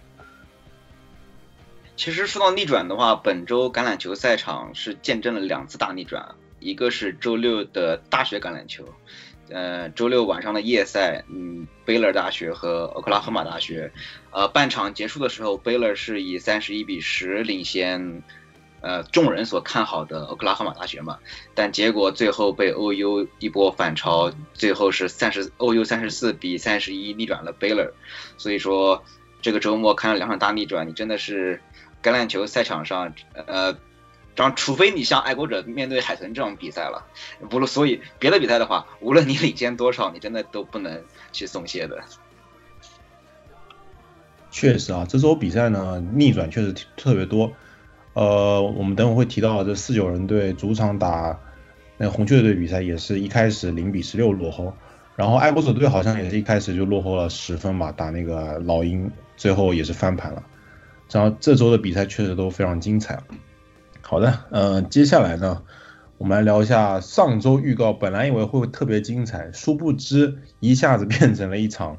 [1.97, 8.85] 其实说到逆转的话，本周橄榄球赛场是见证了两次大逆转，一个是周六的大学橄榄球，
[9.51, 13.91] 呃，周六晚上的夜赛，嗯，贝勒大学和俄克拉荷马大学，
[14.31, 18.23] 呃，半场结束的时候，贝勒是以三十一比十领先。
[18.81, 21.19] 呃，众人所看好的俄克拉荷马大学嘛，
[21.55, 27.91] 但结果最后被 OU 一波反超，最后是三十 OU 三十四比三十一逆转了 Baylor，
[28.37, 29.03] 所以说
[29.43, 31.61] 这个周末看了两场大逆转，你真的是
[32.03, 33.77] 橄榄球赛场上，呃，
[34.37, 37.07] 张除非你像爱国者面对海豚这种比赛了，
[37.49, 42.05] 不论所以别的比赛的话，无论你领先多少，你真的都不能去松懈的。
[44.51, 47.53] 确实啊，这周比赛呢逆转确实特别多。
[48.17, 51.39] 呃，我们等会会提到这四九人队主场打
[51.99, 54.73] 那个红雀队比赛，也是一开始零比十六落后，
[55.17, 60.43] 然后爱国者队好像也是一开始就落后了十分吧，打那个老鹰，最后也是翻盘了。
[61.11, 63.23] 然后这周的比赛确实都非常精彩。
[64.01, 65.63] 好的，呃，接下来呢，
[66.17, 71.99] 我们来聊一下上周预告，本来以为会特别精彩，殊不知一下子变成了一场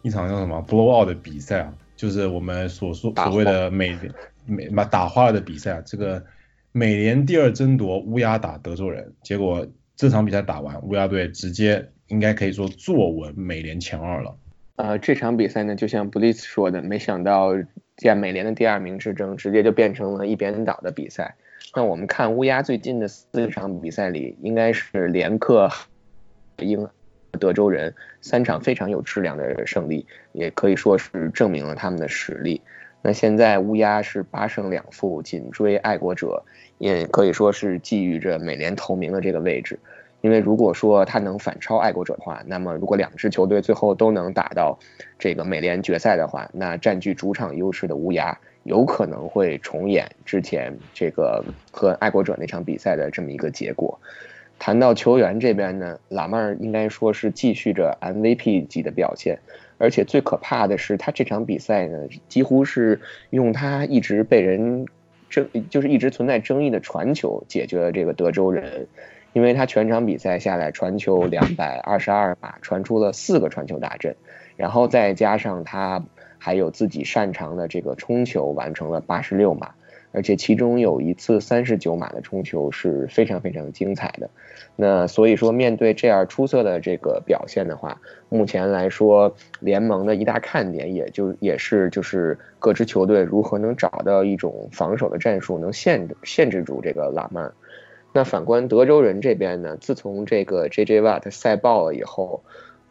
[0.00, 3.98] 一场叫什么 blowout 的比赛啊， 就是我们所说所谓的美。
[4.48, 6.24] 美嘛打花了的比赛啊，这个
[6.70, 14.36] 美联第二争夺乌鸦打德州人，结果这场比赛打完，乌鸦队直接应该可以说坐稳美联前二了。
[14.76, 17.54] 呃，这场比赛呢，就像布利斯说的，没想到
[17.96, 21.34] 在美联的第二名之争，直接就变成了一边倒的比赛。
[21.74, 25.68] 那我们看乌鸦最近的四场比赛里，应该是连克
[26.58, 26.86] 英
[27.32, 32.60] 德州人三场非常有质量的胜利，也可以说是证明了他们的实力。
[33.02, 36.42] 那现在乌鸦是八胜两负，紧追爱国者，
[36.78, 39.78] 也可以说是觊觎着美联头名的这个位置。
[40.22, 44.76] 因为如果说他能反超爱国者的话，那么如果两支球队最后都能打到
[45.18, 54.00] 这个美联决赛的话，那占据主场优势的乌鸦有可能会重演之前这个和爱国者那场比赛的这么一个结果。
[54.58, 59.38] 谈到球员这边呢，拉曼儿应该说是继续着 MVP 级的表现。
[59.78, 64.86] 而且最可怕的是，他这场比赛呢，几乎是用他一直被人
[65.28, 68.86] 争，就是一直存在争议的传球解决了这个德州人，
[69.34, 74.16] 因为他全场比赛下来传球两百二十二码，传出了四个传球大阵，
[74.56, 76.02] 然后再加上他
[76.38, 79.74] 还有自己擅长的这个冲球，完成了八十六码。
[80.12, 84.30] 而且其中有一次三十九码的冲球是非常非常精彩的，
[84.76, 97.52] 那所以说面对这样出色的这个表现的话，目前来说联盟的一大看点也就也是就是各支球队如何能找到一种防守的战术能限制限制住这个拉曼。
[98.12, 101.02] 那反观德州人这边呢，自从这个 J.J.
[101.02, 102.42] Watt 赛爆了以后，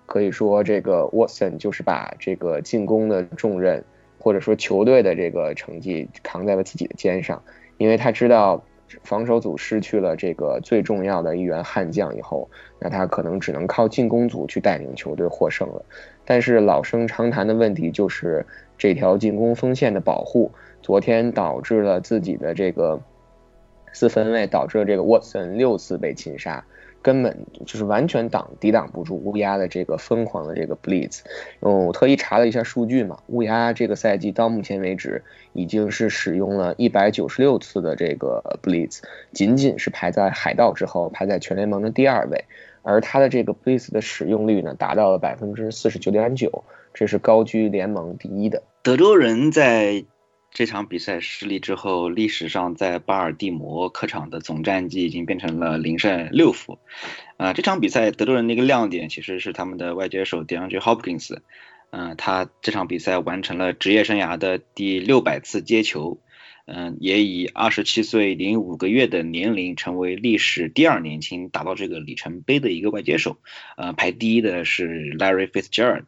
[0.06, 3.84] 可以说这个 Watson 就是把这个进攻的重任。
[4.26, 7.44] 或者说球队的这个成绩扛在了自己的肩上，
[7.78, 8.64] 因为他知道
[9.04, 15.86] 防守组失去了这个最重要的一员悍将以后，那他可能只能靠进攻组去带领球队获胜了。
[16.26, 18.44] 但是老生常谈的问题就是
[18.80, 23.00] 这条进攻锋线的保护，昨天导致了自己的这个
[23.94, 26.66] 四分卫导致了这个沃森六次被擒杀。
[27.06, 31.20] 根本就是完全挡抵挡不住乌鸦的这个疯狂的这个 blitz。
[31.60, 39.02] 嗯，我特意查了一下数据嘛，乌鸦这个赛季到目前为止已经是使用了一百九十六次的这个 blitz，
[39.34, 42.46] 仅仅是排在海盗之后，排在全联盟的第二位。
[42.82, 48.64] 而他的这个 blitz 的使用率呢，达到了百分之四十九点九，这是高居联盟第一的。
[48.82, 50.06] 德州人在。
[50.56, 56.80] 这场比赛失利之后，历史上在巴尔的摩客场的总战绩已经变成了零胜六负。
[57.36, 61.40] 啊，这场比赛德州人的一个亮点其实是他们的外接手 DeAndre Hopkins。
[61.90, 66.22] 嗯，他这场比赛完成了职业生涯的第六百次接球。
[66.68, 73.38] 嗯，也以二十七岁零五个月的年龄成为历史第二年轻达到这个里程碑的一个外接手。
[73.76, 76.06] 呃，排第一的是 Larry Fitzgerald。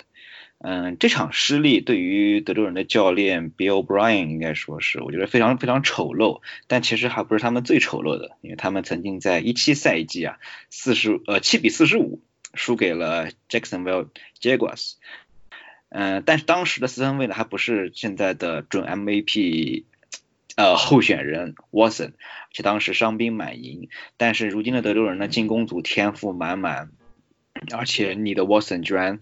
[0.59, 10.39] 嗯，这场失利对于德州人的教练 Bill O'Brien 应该说是我觉得非常非常丑陋，但其实还不是他们最丑陋的，因为他们曾经在一七赛季啊
[10.69, 12.21] 四十呃七比四十五
[12.53, 14.07] 输给了 Jacksonville
[14.41, 14.93] Jaguars。
[15.89, 19.83] 嗯，但是当时的四分卫呢还不是现在的准 MVP。
[20.55, 22.13] 呃，候选人 Watson，
[22.51, 26.89] 且当时伤兵满营，但是如今的德州人呢，进攻组天赋满满，
[27.71, 29.19] 而且你的 Watson 居然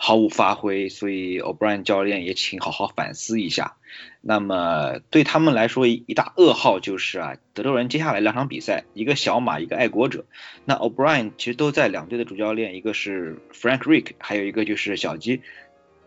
[0.00, 3.74] 毫无发挥，所以 O'Brien 教练也请好好反思一下。
[4.20, 10.24] 那么对他们来说，一大噩耗就是啊，德州人接下来两场比赛，一个小马，一个爱国者。
[10.64, 15.42] 那 O'Brien 其实都在两队的主教练，一个是 Frank Rick，还有一个就是小鸡。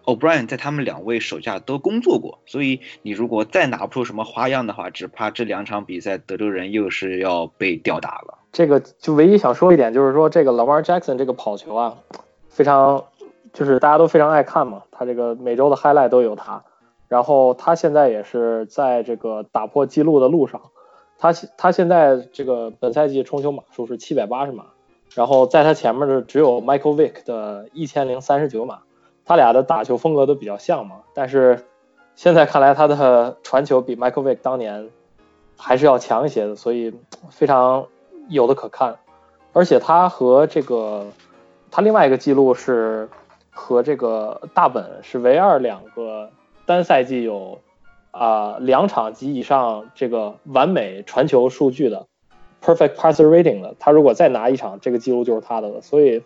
[0.05, 8.39] O'Brien 在他们两位手下都工作过，所以你如果再拿不出什么花样的话，只怕这两场比赛德州人又是要被吊打了。
[8.51, 11.97] 这个就唯一想说一点就是说，这个 Lamar Jackson 这个跑球啊，
[12.49, 13.05] 非常
[13.53, 16.63] 就是大家都非常爱看嘛，他这个每周的 highlight 都有他。
[17.07, 20.61] 然后他现在也是在这个打破记录的路上，
[21.17, 24.65] 他他现在这个本赛季冲球码数是七百八十码，
[25.13, 28.79] 然后在他前面的只有 Michael Vick 的一千零三十九码。
[29.23, 31.63] 他俩的打球风格都比较像嘛，但是
[32.15, 34.89] 现在看来他的传球比 Michael Vick 当年
[35.55, 36.91] 还是要强一些的，所以
[37.29, 37.85] 非常
[38.29, 38.97] 有的可看。
[39.53, 41.05] 而且他和这个
[41.69, 43.07] 他另外一个记录是
[43.51, 46.31] 和这个大本是唯二两个
[46.65, 47.59] 单赛季有
[48.09, 52.07] 啊两场及以上这个完美传球数据的
[52.63, 53.75] perfect passer rating 的。
[53.77, 55.81] 他如果再拿一场，这个记录就是他的了。
[55.81, 56.23] 所以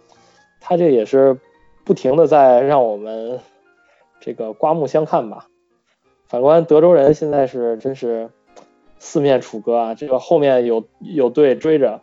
[0.62, 1.38] 他这也是。
[1.86, 3.40] 不停的在让我们
[4.20, 5.46] 这个刮目相看吧。
[6.26, 8.32] 反观德州人现在是真是
[8.98, 12.02] 四面楚歌啊，这个后面有有队追着，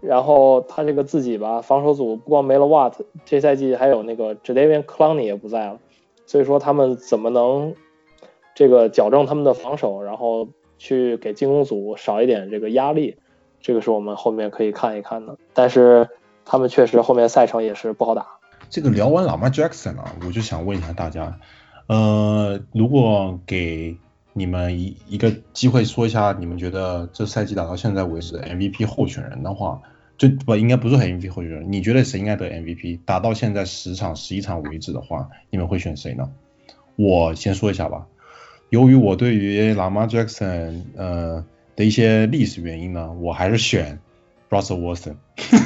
[0.00, 5.78] 然后他这个自己吧，防守组不光没了 Wat，这赛季还有那个 Jadavion Clowney 也不在了，
[6.26, 7.74] 所以说他们怎么能
[8.54, 13.16] 这个矫正他们的防守，然后去给进攻组少一点这个压力，
[13.60, 15.36] 这个是我们后面可以看一看的。
[15.52, 16.08] 但是
[16.44, 18.26] 他们确实后面赛程也是不好打。
[18.70, 21.38] 这个聊完老马 Jackson 啊，我就想问一下大家，
[21.88, 23.96] 呃，如果给
[24.38, 29.82] 你们一一个机会说一下，你们觉得这赛季打到现在为止 MVP 候选人的话，
[30.16, 33.00] 就不应该不是 MVP 候选人，你觉得谁应该得 MVP？
[33.04, 36.30] 打到现在十场十一场为止的话，你们会选谁呢？
[36.96, 38.06] 我先说一下吧，
[38.70, 41.44] 由于我对于 Lamar Jackson 呃
[41.76, 43.98] 的一些历史原因呢，我还是选
[44.48, 45.16] Russell Wilson。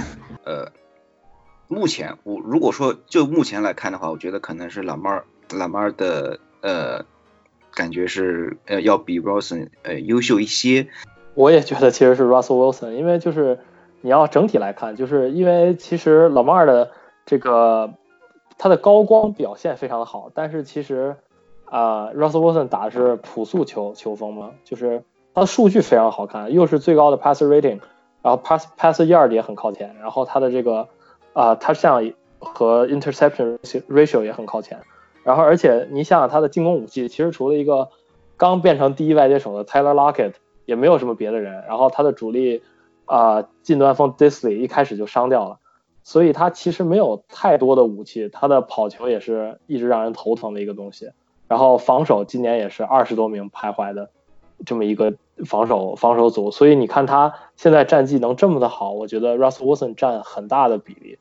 [0.44, 0.72] 呃。
[1.68, 7.02] 目前我如果说就目前来看的话，我觉得可能是老马尔老马尔的呃
[7.74, 10.88] 感觉是呃要比 Wilson 呃优秀一些。
[11.35, 13.58] 我也觉得其实是 Russell Wilson，因为就是
[14.00, 16.90] 你要整体来看，就是因为其实老马的
[17.26, 17.94] 这个
[18.58, 21.16] 他的高光表现非常的好，但是其实
[21.64, 25.02] 啊 Russell Wilson 打的是朴素球球风嘛，就是
[25.35, 27.80] 他的数据非常好看，又是最高的 passer rating，
[28.22, 30.88] 然后 pass passer yard 也很靠前，然后他的这个。
[31.35, 33.56] 啊，他像和 interception
[33.88, 34.78] ratio 也很靠前，
[35.24, 37.90] 然后而且你想想他的进攻武器，其实除了一个
[38.37, 41.64] 刚变成第一外接手的 Tyler Lockett，也没有什么别的人。
[41.68, 42.62] 然后他的主力
[43.04, 45.58] 啊近端锋 Disley 一开始就伤掉了，
[46.02, 48.28] 所以他其实没有太多的武器。
[48.28, 51.11] 他的跑球也是一直让人头疼的一个东西。
[51.46, 54.11] 然后防守今年也是二十多名徘徊的
[54.64, 56.50] 这么一个防守防守组。
[56.50, 61.18] 所以你看他现在战绩能这么的好，我觉得 Russ Wilson 占很大的比例。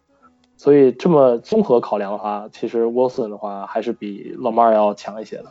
[0.61, 5.45] 所以这么综合考量的话，其实 Wilson 的话还是比 Lamar 要强一些的。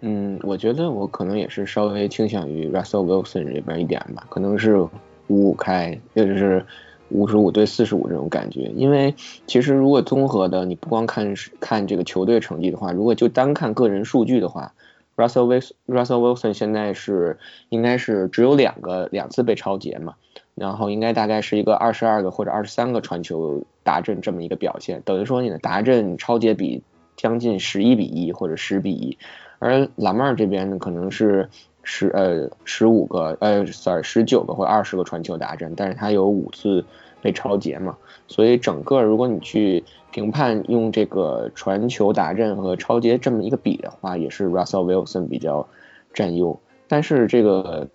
[0.00, 4.90] 嗯，我觉得我可能也是稍微倾向于 Russell Wilson 这边一点吧，可能是五
[5.28, 6.64] 五开，也就是
[7.10, 8.72] 五十五对四十五这种感觉。
[8.74, 9.14] 因为
[9.46, 14.72] 其实如果综合的，你不光看看这个球队成绩的话，如果就单看个人数据的话
[15.16, 20.14] ，Russell Wilson Russell Wilson 现在是应该是只有两个两次被超截嘛。
[20.54, 26.82] 然后应该大概是一个二十二个或者二十三个传球达阵这么一个表现，等于说你的达阵超节比
[27.16, 29.16] 将近十一比一或者十比一，
[29.58, 31.48] 而老妹儿这边呢可能是
[31.82, 36.84] 十呃十五个呃 sorry 十九个或二十个传球达阵，但是他有五次
[37.22, 37.96] 被超节嘛，
[38.26, 45.66] 所以整个如果你去评判用这个传球达阵和超节这么一个比的话，也是 Russell Wilson 比较
[46.12, 47.88] 占优，但是这个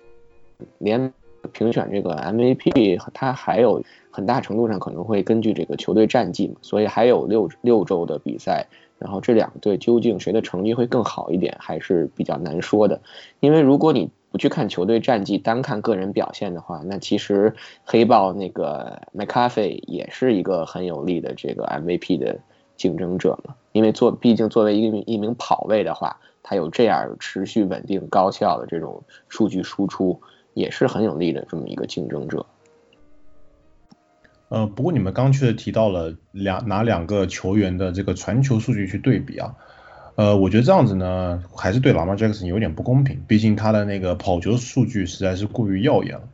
[0.80, 1.14] 连。
[1.48, 3.82] 评选这个 MVP，它还有
[4.12, 8.66] 很大程度上可能会根据这个球队战绩嘛，所以还有六六周的比赛，
[8.98, 13.02] 然后这两队究竟谁的成绩会更好一点，还是比较难说的。
[13.40, 17.54] 因为如果你不去看球队战绩，单看个人表现的话，那其实
[17.86, 22.38] 黑豹那个 m c c a f e 也是一个很有力的这个 MVP 的
[22.76, 23.56] 竞争者嘛。
[23.72, 30.20] 因为做毕竟作为一名一名跑位的话，他有这样持续稳定高效的这种数据输出，
[30.56, 32.44] 也是很有力的这么一个竞争者。
[34.48, 39.56] 呃，不过你们刚确实提到了两拿两个球员的这个传球数据去对比啊，
[40.16, 46.30] 呃，我觉得这样子呢，还是对 Lamar Jackson 有点不公平，毕竟他的那个跑球数据实在是过于耀眼了。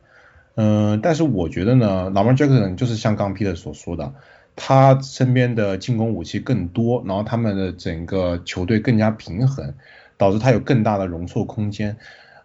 [0.54, 4.12] 嗯，但是我觉得呢，Lamar Jackson 就是像刚 Peter 所说的，
[4.54, 9.74] 他身边的进攻武器更多，然后他们的整个球队更加平衡，
[10.18, 11.96] 导致他有更大的容错空间。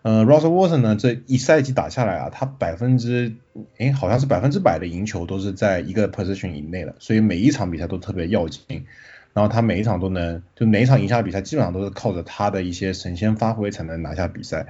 [0.08, 3.34] 呃，Russell Wilson 呢，这一赛季打下来啊，他百分之，
[3.78, 8.86] 哎，好像是百分之百的赢球都是在一个 position 以内的，所以每一场比赛都特别要紧。
[9.34, 14.68] 然后他每一场都能，就每一场赢下的比赛，基本上都是靠着他的一些神仙发挥才能拿下比赛。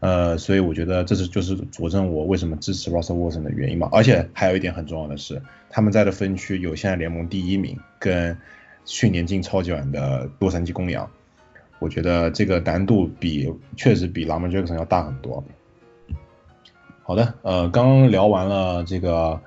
[0.00, 3.88] 呃，所以我觉得这是就是佐证我为什么支持 Russell Wilson 的原因嘛。
[3.90, 8.36] 而且还有一点很重要的是，他们在的分区有现在联盟第一名，跟
[8.84, 11.08] 去年进超级碗的洛杉矶公羊。
[11.78, 15.42] 我觉得这个难度比确实比 Lamar Jackson 要大很多。
[17.02, 19.38] 好的，呃，刚聊完了这个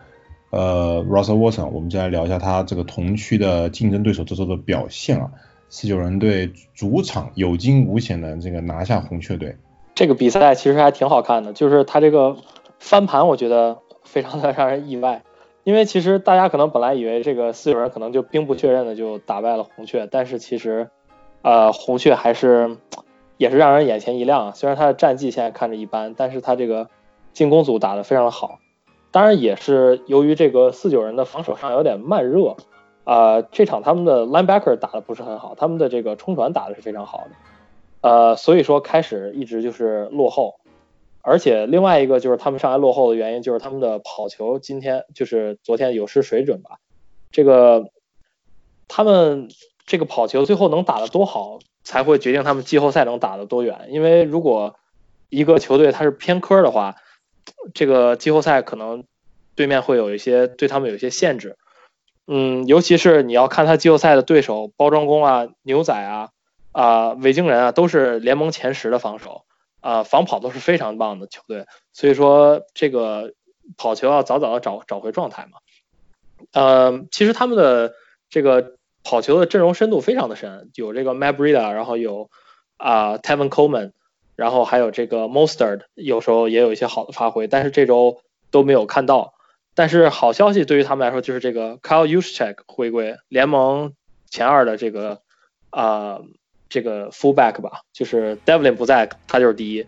[0.52, 5.32] 呃 Russell Wilson，我们就来聊一下他这个同区的竞争对手这周的表现啊。
[5.70, 9.58] 四九人队主场有惊无险的这个拿下红雀队。
[9.96, 12.38] 这个比赛其实还挺好看的，就是他这个
[12.78, 15.24] 翻盘，我觉得非常的让人意外。
[15.64, 20.90] 因为其实大家可能本来以为这个四九人可能就兵不血刃的就打败了红雀，但是其实。
[21.48, 22.76] 呃，红雀还是
[23.38, 24.54] 也是让人眼前一亮。
[24.54, 26.90] 虽然他的战绩现在看着一般，但是他这个
[27.32, 28.60] 进攻组打得非常的好。
[29.12, 32.58] 当然也是由于这个四九人的防守上有点慢热，
[33.06, 40.56] 呃，这场他们的 linebacker 打的不是很好，他们的这个冲传打的是非常好的，呃，所以说开始一直就是落后。
[41.22, 46.80] 而且另外一个就是他们上来落后的原因就是他们的跑球今天就是昨天有失水准吧。
[47.32, 47.86] 这个
[48.90, 49.48] 他们。
[49.88, 53.88] 这个跑球最后能打得多好，才会决定他们季后赛能打得多远。
[53.90, 54.76] 因为如果
[55.30, 56.98] 一个球队他是偏科的话，
[57.74, 59.06] 这个季后赛可能
[59.56, 61.56] 对面会有一些对他们有一些限制。
[62.28, 66.32] 嗯，尤其是你要看他季后赛的对手，包装工啊、牛仔啊、
[66.74, 69.46] 啊维京人啊，都是联盟前十的防守
[69.80, 71.66] 啊，防跑都是非常棒的球队。
[71.94, 73.34] 所以说这个
[73.78, 75.60] 跑球要早早的找找回状态嘛。
[76.52, 77.94] 呃，其实他们的
[78.30, 78.76] 这个。
[79.08, 82.30] 跑球的阵容深度非常的深，有这个 Mabrida，然后有
[82.76, 83.94] 啊 Tevin Coleman，
[84.36, 88.20] 然后还有这个 Mostert，有时候也有一些好的发挥，但是这周
[88.52, 89.36] 都没有看到。
[89.76, 93.94] 但是好消息对于他们来说就是这个 Kyle u s c h e k 回归联盟
[94.30, 95.22] 前二的这个
[95.70, 96.20] 啊
[96.68, 99.86] 这个 fullback 吧，就是 Devlin 不在，他就是第一。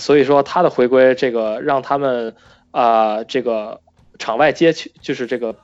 [0.00, 2.34] 所以说他的回归，这个让他们
[2.72, 3.82] 啊这个
[4.18, 5.54] 场外接球，就是这个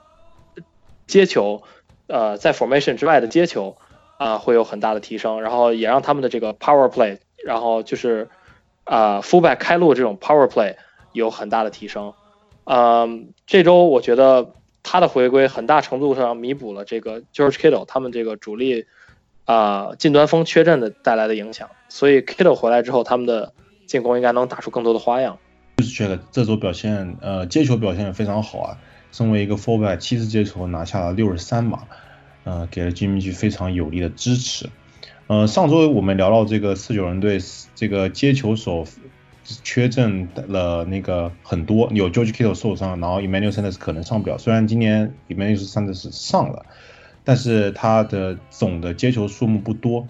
[1.08, 1.64] 接球。
[2.08, 3.76] 呃，在 formation 之外的接球
[4.16, 8.28] 啊，会有很大的提升，然后也让他们的这个 power play，然后就是
[8.84, 10.74] 啊 fullback 开路这种 power play
[11.12, 12.14] 有很大的提升。
[12.64, 18.86] 嗯，这周我觉得他的回归很大程度上弥补了这个 George Kittle 他们这个主力
[19.44, 23.52] 啊近端锋缺阵的带来的影响，所以 Kittle 回来之后，他们的
[23.86, 25.38] 进攻应该能打出更多的花样。
[25.76, 28.78] 就是觉得这周表现，呃，接球表现非常好啊。
[29.12, 31.84] 身为一个 fullback，七次接球拿下了六十三码，
[32.44, 34.68] 呃，给了 Jimmy 非常有力的支持。
[35.26, 37.38] 呃，上周我们聊到这个四九人队
[37.74, 38.86] 这个接球手
[39.62, 44.38] 缺阵了那个很多，有 George Kittle 受伤，然后 Emmanuel Sanders 可能上不了。
[44.38, 46.66] 虽然今年 Emmanuel Sanders 上了，
[47.24, 50.06] 但是他的总的接球数目不多。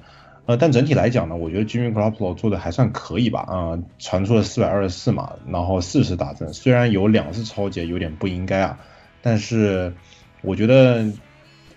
[0.48, 3.40] 呃，但整体来讲呢，我觉得 Jimmy Garoppolo 做的还算可以吧。
[3.40, 8.78] 啊，传出了四百二十四码，然后四十打正，虽然有两次超节有点不应该啊，
[9.20, 9.92] 但是
[10.40, 11.04] 我觉得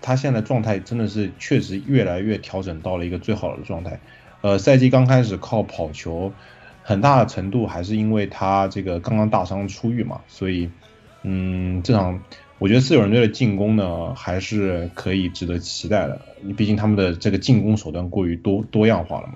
[0.00, 4.00] 他现在状态真的是确实越来越调整到了一个最好的状态。
[4.40, 6.32] 呃，赛季刚开始靠跑球，
[6.82, 10.70] 很大的程度还是因为他这个刚刚大伤出狱嘛，所以，
[11.24, 12.22] 嗯，这场。
[12.58, 16.20] 我觉得四九人队的进攻呢，还是可以值得期待的。
[16.42, 19.34] 你毕竟他们的这个进攻手段过于多多样化了嘛。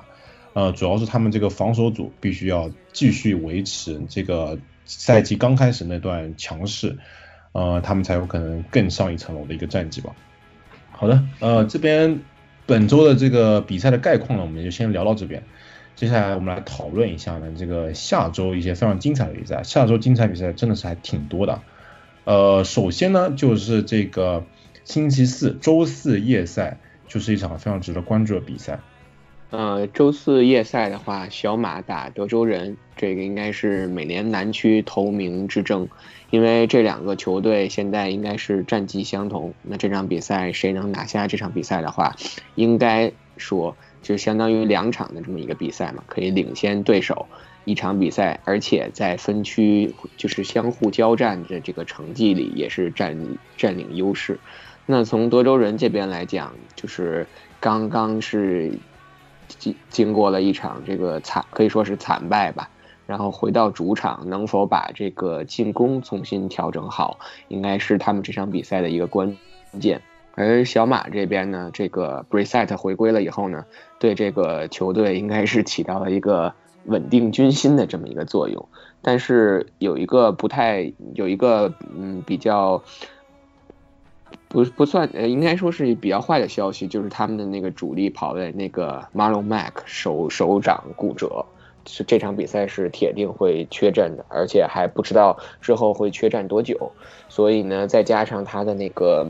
[0.53, 6.97] 呃，主要是他们这个防守组必须要继续维持这个赛季刚开始那段强势，
[7.53, 10.15] 呃，他们才有可能更上一层楼的一个战绩吧。
[10.93, 12.21] 好的，呃，这边
[12.65, 15.43] 本周的这个比赛的概况呢，我们就先聊到这边。
[15.95, 19.63] 接下来我们来讨论一下呢，这个下周一些非常精彩的比赛。
[19.63, 21.61] 下周精彩比赛真的是还挺多的。
[22.27, 24.45] 呃，首先呢，就是这个
[24.83, 28.81] 星期四周四夜赛，就是一场非常值得关注的比赛。
[29.51, 35.89] 呃，周四夜赛的话，小马打德州人，这个应该是美联南区头名之争，
[36.31, 39.55] 因为这两个球队现在应该是战绩相同。
[39.63, 42.17] 那这场比赛谁能拿下这场比赛的话，
[42.57, 47.29] 应该说就相当于两场的这么一个比赛嘛，可以领先对手
[47.67, 53.15] 一场比赛，而且在分区就是相互交战的这个成绩里也是占
[53.59, 54.41] 占领优势。
[54.87, 57.27] 那从德州人这边来讲，就是
[57.61, 58.73] 刚刚是。
[59.61, 62.69] 经经过了一场这个惨，可以说是惨败吧。
[63.07, 69.37] 然后回到主场，能否把这个进攻重新调整好，应该是他们这场比赛的一个关
[69.79, 70.03] 键。
[70.35, 73.65] 而小马这边呢，这个 Brissett 回归了以后呢，
[74.01, 76.53] 对这个球队应该是起到了一个
[76.87, 78.69] 稳定军心的这么一个作用。
[79.03, 82.83] 但是有一个不太，有一个嗯比较。
[84.49, 91.45] 不不算，呃，应该说是比较坏的消息，就是他们的那个主力跑位那个 Marlon Mack 手手掌骨折，
[91.87, 96.93] 是这场比赛是铁定会缺阵的，而且还不知道之后会缺战多久。
[97.29, 99.29] 所以呢，再加上他的那个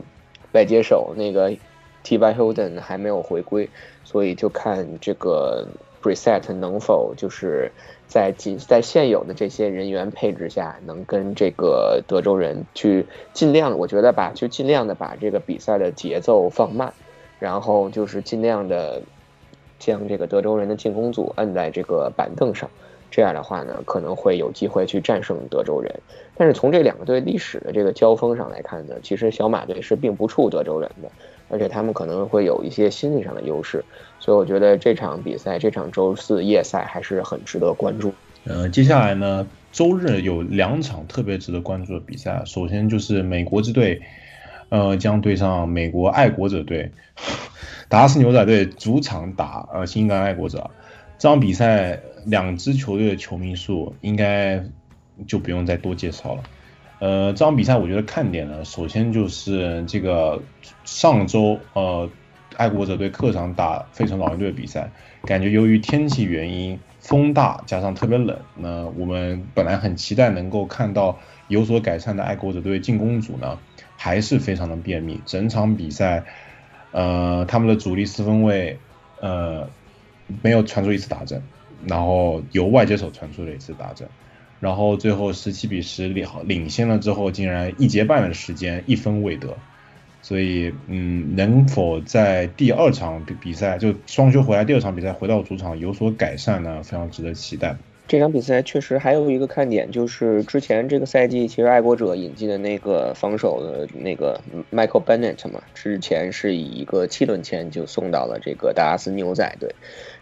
[0.53, 1.55] 外接手那个
[2.03, 2.33] T.Y.
[2.33, 3.69] Hilton 还没有回归，
[4.03, 5.67] 所以就看这个
[6.01, 7.71] Preset 能否就是。
[8.07, 16.93] 在仅在现有的这些人员配置下，能跟这个德州人去尽量，我觉得吧，就尽量的把这个比赛的节奏放慢，
[17.37, 19.01] 然后就是尽量的
[19.77, 22.69] 将这个德州人的进攻组摁在这个板凳上，
[23.11, 25.93] 这样的话呢，可能会有机会去战胜德州人。
[26.37, 31.11] 但是从这两个队历史的这个交锋上来看呢，其实小马队是并不怵德州人的，
[31.49, 33.83] 而且他们可能会有一些心理上的优势。
[34.19, 38.13] 所以我觉得这场比赛，这场周四夜赛还是很值得关注。
[38.45, 42.43] 呃，接下来呢，周日有两场特别值得关注的比赛。
[42.45, 44.01] 首先就是美国之队，
[44.69, 46.91] 呃，将对上美国爱国者队，
[47.89, 50.69] 达拉斯牛仔队主场打呃新英格兰爱国者。
[51.17, 54.63] 这场比赛两支球队的球迷数应该
[55.27, 56.43] 就不用再多介绍了。
[56.99, 60.41] 呃，这场比赛我觉得看点呢，首先就是这个
[60.85, 62.09] 上周呃。
[62.55, 64.89] 爱国者队客场打费城老鹰队的比赛，
[65.25, 71.19] 感觉由于天气原因，风大加上特别冷，那我们本来很期待能够看到
[71.49, 73.59] 有所改善的爱国者队进攻组呢，
[73.95, 75.21] 还是非常的便秘。
[75.27, 76.23] 整场比赛，
[76.93, 78.79] 呃，他们的主力四分卫，
[79.21, 79.69] 呃，
[80.41, 81.43] 没有传出一次打阵，
[81.85, 84.07] 然后由外接手传出了一次打阵，
[84.59, 89.55] 然后最后十七比十领领先了之后，竟然一节半的时间一分未得。
[90.19, 96.81] 所以，嗯，能否在第二场比比赛就双休回来，第二场比赛回到主场有所改善呢？
[96.83, 97.77] 非常值得期待。
[98.09, 104.41] 这场比赛确实还有一个看点，就是之前这个赛季，其实爱国者引进的那个防守的那个
[104.71, 109.73] Michael Bennett 嘛，之前是以一个七轮签就送到了这个达拉斯牛仔队。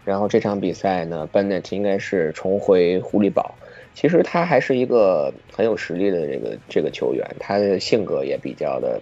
[0.04, 3.56] 然后这场比赛呢，Bennett 应该是重回狐狸堡。
[3.96, 9.00] 其实他还是一个很有实力的这个这个球员，他的性格也比较的。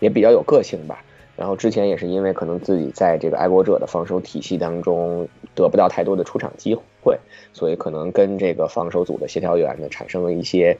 [0.00, 1.02] 也比较有个性吧，
[1.34, 7.16] 然后之前也是因为可能自己在这个爱国者的防守体系当中得不到太多的出场机会，
[7.54, 10.76] 所以可能跟这个防守组的协调员呢产生了一些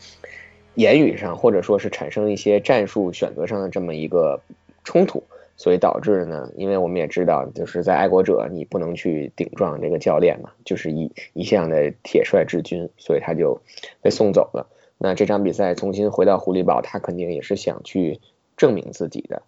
[0.74, 4.42] 言语上或者说是产生一些战术选择上的这么一个
[4.84, 5.22] 冲突，
[5.62, 13.60] 所以导致呢，因为我们也知道就是在爱国者你不能去顶撞这个教练嘛，就是一一向的铁帅治军，所以他就
[14.00, 14.66] 被送走了。
[14.98, 18.20] 那这场比赛重新回到狐狸堡，他肯定也是想去。
[18.54, 19.42] 证明自己的，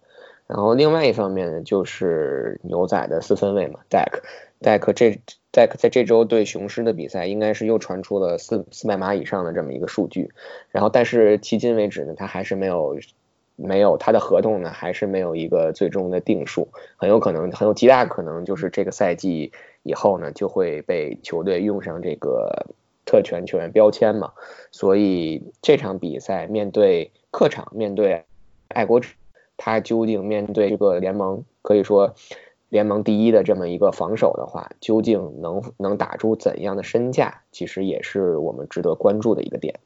[0.47, 5.19] 然后另外一方面呢，就是牛仔的四分卫嘛，Deck，Deck 这
[5.53, 10.31] Deck 在这周对雄狮的比赛，应该是又传出了四四百码以上的这么一个数据，
[10.71, 12.97] 然后但是迄今为止呢，他还是没有
[13.55, 19.51] 没有他的合同呢，还是没有一个最终的定数，很有可能很有极大可能就是这个赛季
[19.83, 22.67] 以后呢，就会被球队用上这个
[23.05, 24.33] 特权球员标签嘛，
[24.71, 28.23] 所以这场比赛面对客场面对。
[28.69, 29.09] 爱国者，
[29.57, 32.15] 他究竟面对这个联盟可以说
[32.67, 37.43] 联盟第一的这么一个防守的话，究竟能能打出怎样的身价？
[37.51, 39.79] 其实也是我们值得关注的一个点。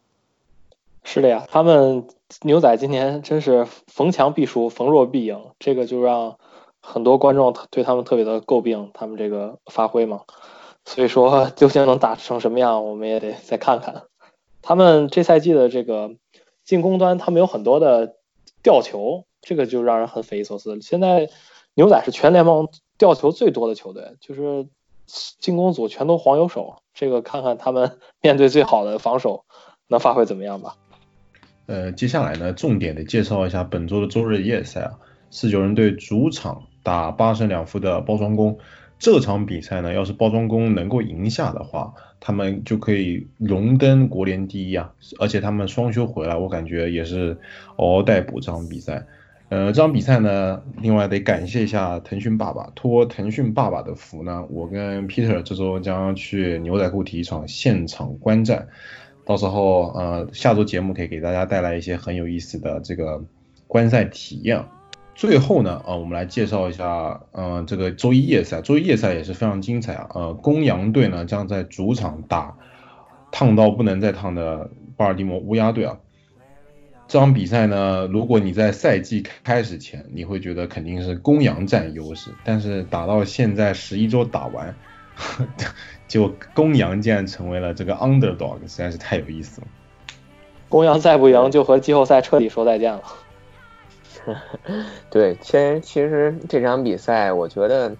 [1.03, 2.07] 是的呀，他们
[2.41, 6.37] 牛仔今年真是逢强必输，逢弱必赢，这个就让
[6.81, 10.21] 很多观众对他们特别的诟病，他们这个发挥嘛。
[10.85, 14.03] 所以说，究竟能打成什么样，我们也得再看看。
[14.61, 16.11] 他们这赛季的这个
[16.63, 18.15] 进攻端，他们有很多的。
[18.61, 20.81] 吊球，这个就让人很匪夷所思。
[20.81, 21.29] 现在
[21.75, 24.67] 牛仔是全联盟吊球最多的球队，就是
[25.39, 26.75] 进攻组全都黄油手。
[26.93, 29.45] 这个看看他们面对最好的防守
[29.87, 30.75] 能发挥怎么样吧。
[31.69, 34.93] 呃，接下来呢，重点的介绍一下本周的周日夜赛啊，
[35.29, 38.57] 四九人队主场打八胜两负的包装工。
[38.97, 44.91] 这场比赛呢，要是包装工能够赢下的话，他们就可以荣登国联第一啊！
[45.19, 47.37] 而且他们双休回来，我感觉也是
[47.75, 49.05] 嗷嗷待哺这场比赛。
[49.49, 58.67] 呃，这场比赛呢，另外得感谢一下腾讯爸爸，托腾讯爸爸的福呢，我跟 Peter 这周将去牛仔裤体育场现场观战，
[59.29, 63.23] 到时候呃下周节目可以给大家带来一些很有意思的这个
[63.67, 64.65] 观赛体验。
[65.13, 72.55] 最后呢，呃，我们来介绍一下，呃，这个周一夜赛，周一夜赛也是非常精彩啊，呃，公羊队呢将在主场打
[73.29, 74.67] 烫到不能再烫的
[74.97, 75.99] 巴尔的摩乌鸦队啊。
[77.07, 84.73] 这场比赛呢，如果你在赛季开始前，你会觉得肯定是公羊占优势，但是打到现在十一周打完，
[86.09, 89.67] 就公羊竟然成为了这个 underdog，实在是太有意思了。
[90.67, 93.03] 公羊再不赢，就和季后赛彻底说再见了。
[95.09, 97.95] 对，其实其实这场比赛，我觉得。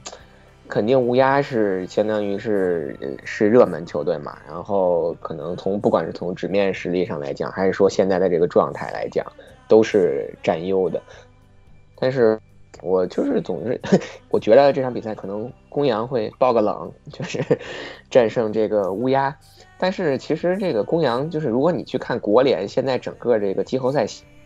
[0.68, 9.26] 肯定乌鸦是相当于是是热门球队嘛，然后可能从不管是从纸面实力上来讲，还是说现在的这个状态来讲，
[9.68, 11.02] 都是占优的。
[11.96, 12.40] 但是
[12.82, 13.80] 我就是总是
[14.30, 17.44] 我觉得这场比赛可能公羊会爆个冷，就是
[18.10, 19.36] 战胜这个乌鸦。
[19.78, 24.06] 但是其实这个公羊就是如果你去看国联现在整个这个季后赛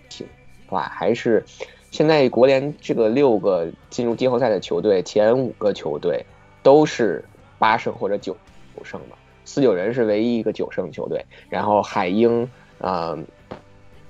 [0.10, 0.28] 情
[0.68, 1.44] 况，还是。
[1.92, 6.26] 现在国联这个六个进入季后赛的球队，前五个球队
[6.64, 7.24] 都是
[7.60, 8.36] 八胜或者九
[8.76, 9.16] 九胜的，
[9.46, 12.50] 四九人是唯一一个九胜球队，然后海鹰、
[12.80, 13.16] 呃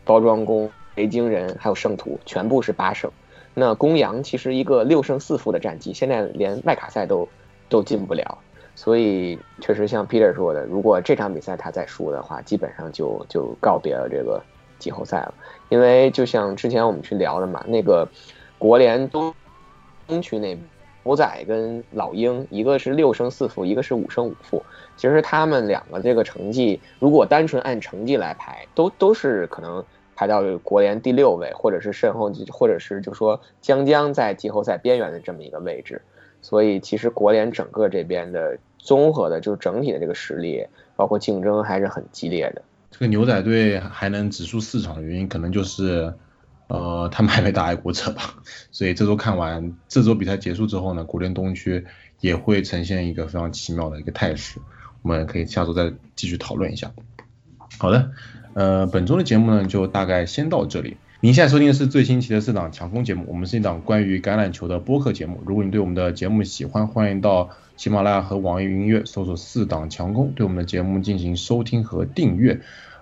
[0.06, 3.12] 包装工、维京人还有圣徒全部是八胜。
[3.54, 7.28] 那公羊其实一个六胜四负的战绩，现在连外卡赛都
[7.70, 8.38] 都进不了，
[8.76, 14.42] 所以确实像 Peter 说的，如果这场比赛他再输的话，基本上就就告别了这个。
[14.80, 15.34] 季后赛了，
[15.70, 18.06] 因为就像之前我们去聊的嘛，那个
[18.58, 19.34] 国联东
[20.06, 20.58] 东区那
[21.06, 24.62] 牛仔跟老鹰，一个是六胜四负，一个是五胜五负。
[24.98, 29.82] 其实他们两个这个成绩，如果单纯按成绩来排，都都是可能
[30.16, 36.02] 排到国联第六位，或者是身后，或者是就说将将在季后赛边缘的这么一个位置。
[36.42, 42.62] 所以其实国联整个这边的综合的，就是整体的这个实力，包括竞争还是很激烈的。
[42.92, 46.14] 这个牛仔队还能只输四场的原因，可能就是，
[46.68, 48.36] 呃，他们还没打爱国者吧。
[48.72, 51.86] 所以这周看完，这周比赛结束之后呢，国联东区
[52.20, 54.60] 也会呈现一个非常奇妙的一个态势。
[55.02, 56.92] 我们可以下周再继续讨论一下。
[57.80, 58.12] 好的，
[58.54, 60.98] 呃，本周的节目呢就大概先到这里。
[61.22, 65.42] 您现在收听的是最新期的四档强攻节目，我们是一档关于橄榄球的播客节目。
[65.46, 72.60] 如果你对我们的节目喜欢，欢迎到喜马拉雅和网易云音乐搜索“四档强攻”，对我们的节目进行收听和订阅。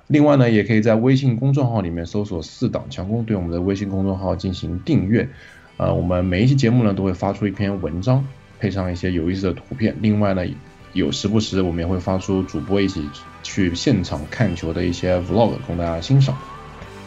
[0.08, 5.28] 另外呢，也可以在微信公众号里面搜索“四档强攻”，对我们的微信公众号进行订阅。
[5.78, 8.24] 呃，我们每一期节目呢都会发出一篇文章，
[8.60, 9.96] 配上一些有意思的图片。
[10.00, 10.46] 另外呢，
[10.94, 13.10] 有时不时我们也会发出主播一起
[13.44, 16.38] 去现场看球的一些 vlog 供大家欣赏。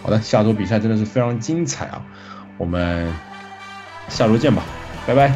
[0.03, 2.05] 好的，下周比赛真的是非常精彩啊！
[2.59, 3.11] 我们
[4.09, 4.63] 下周见吧，
[5.07, 5.29] 拜拜，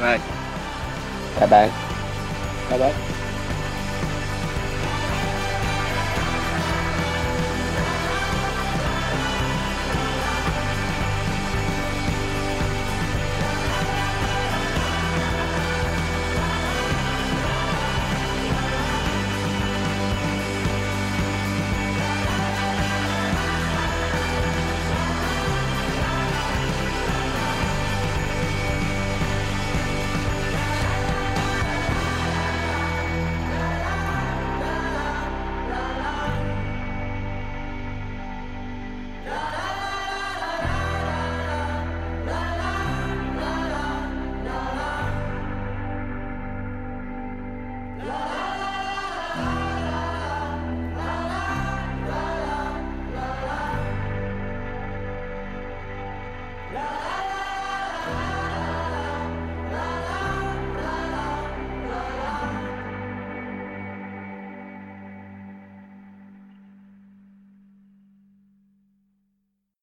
[0.00, 0.20] 拜拜，
[1.40, 1.68] 拜拜，
[2.70, 3.21] 拜拜。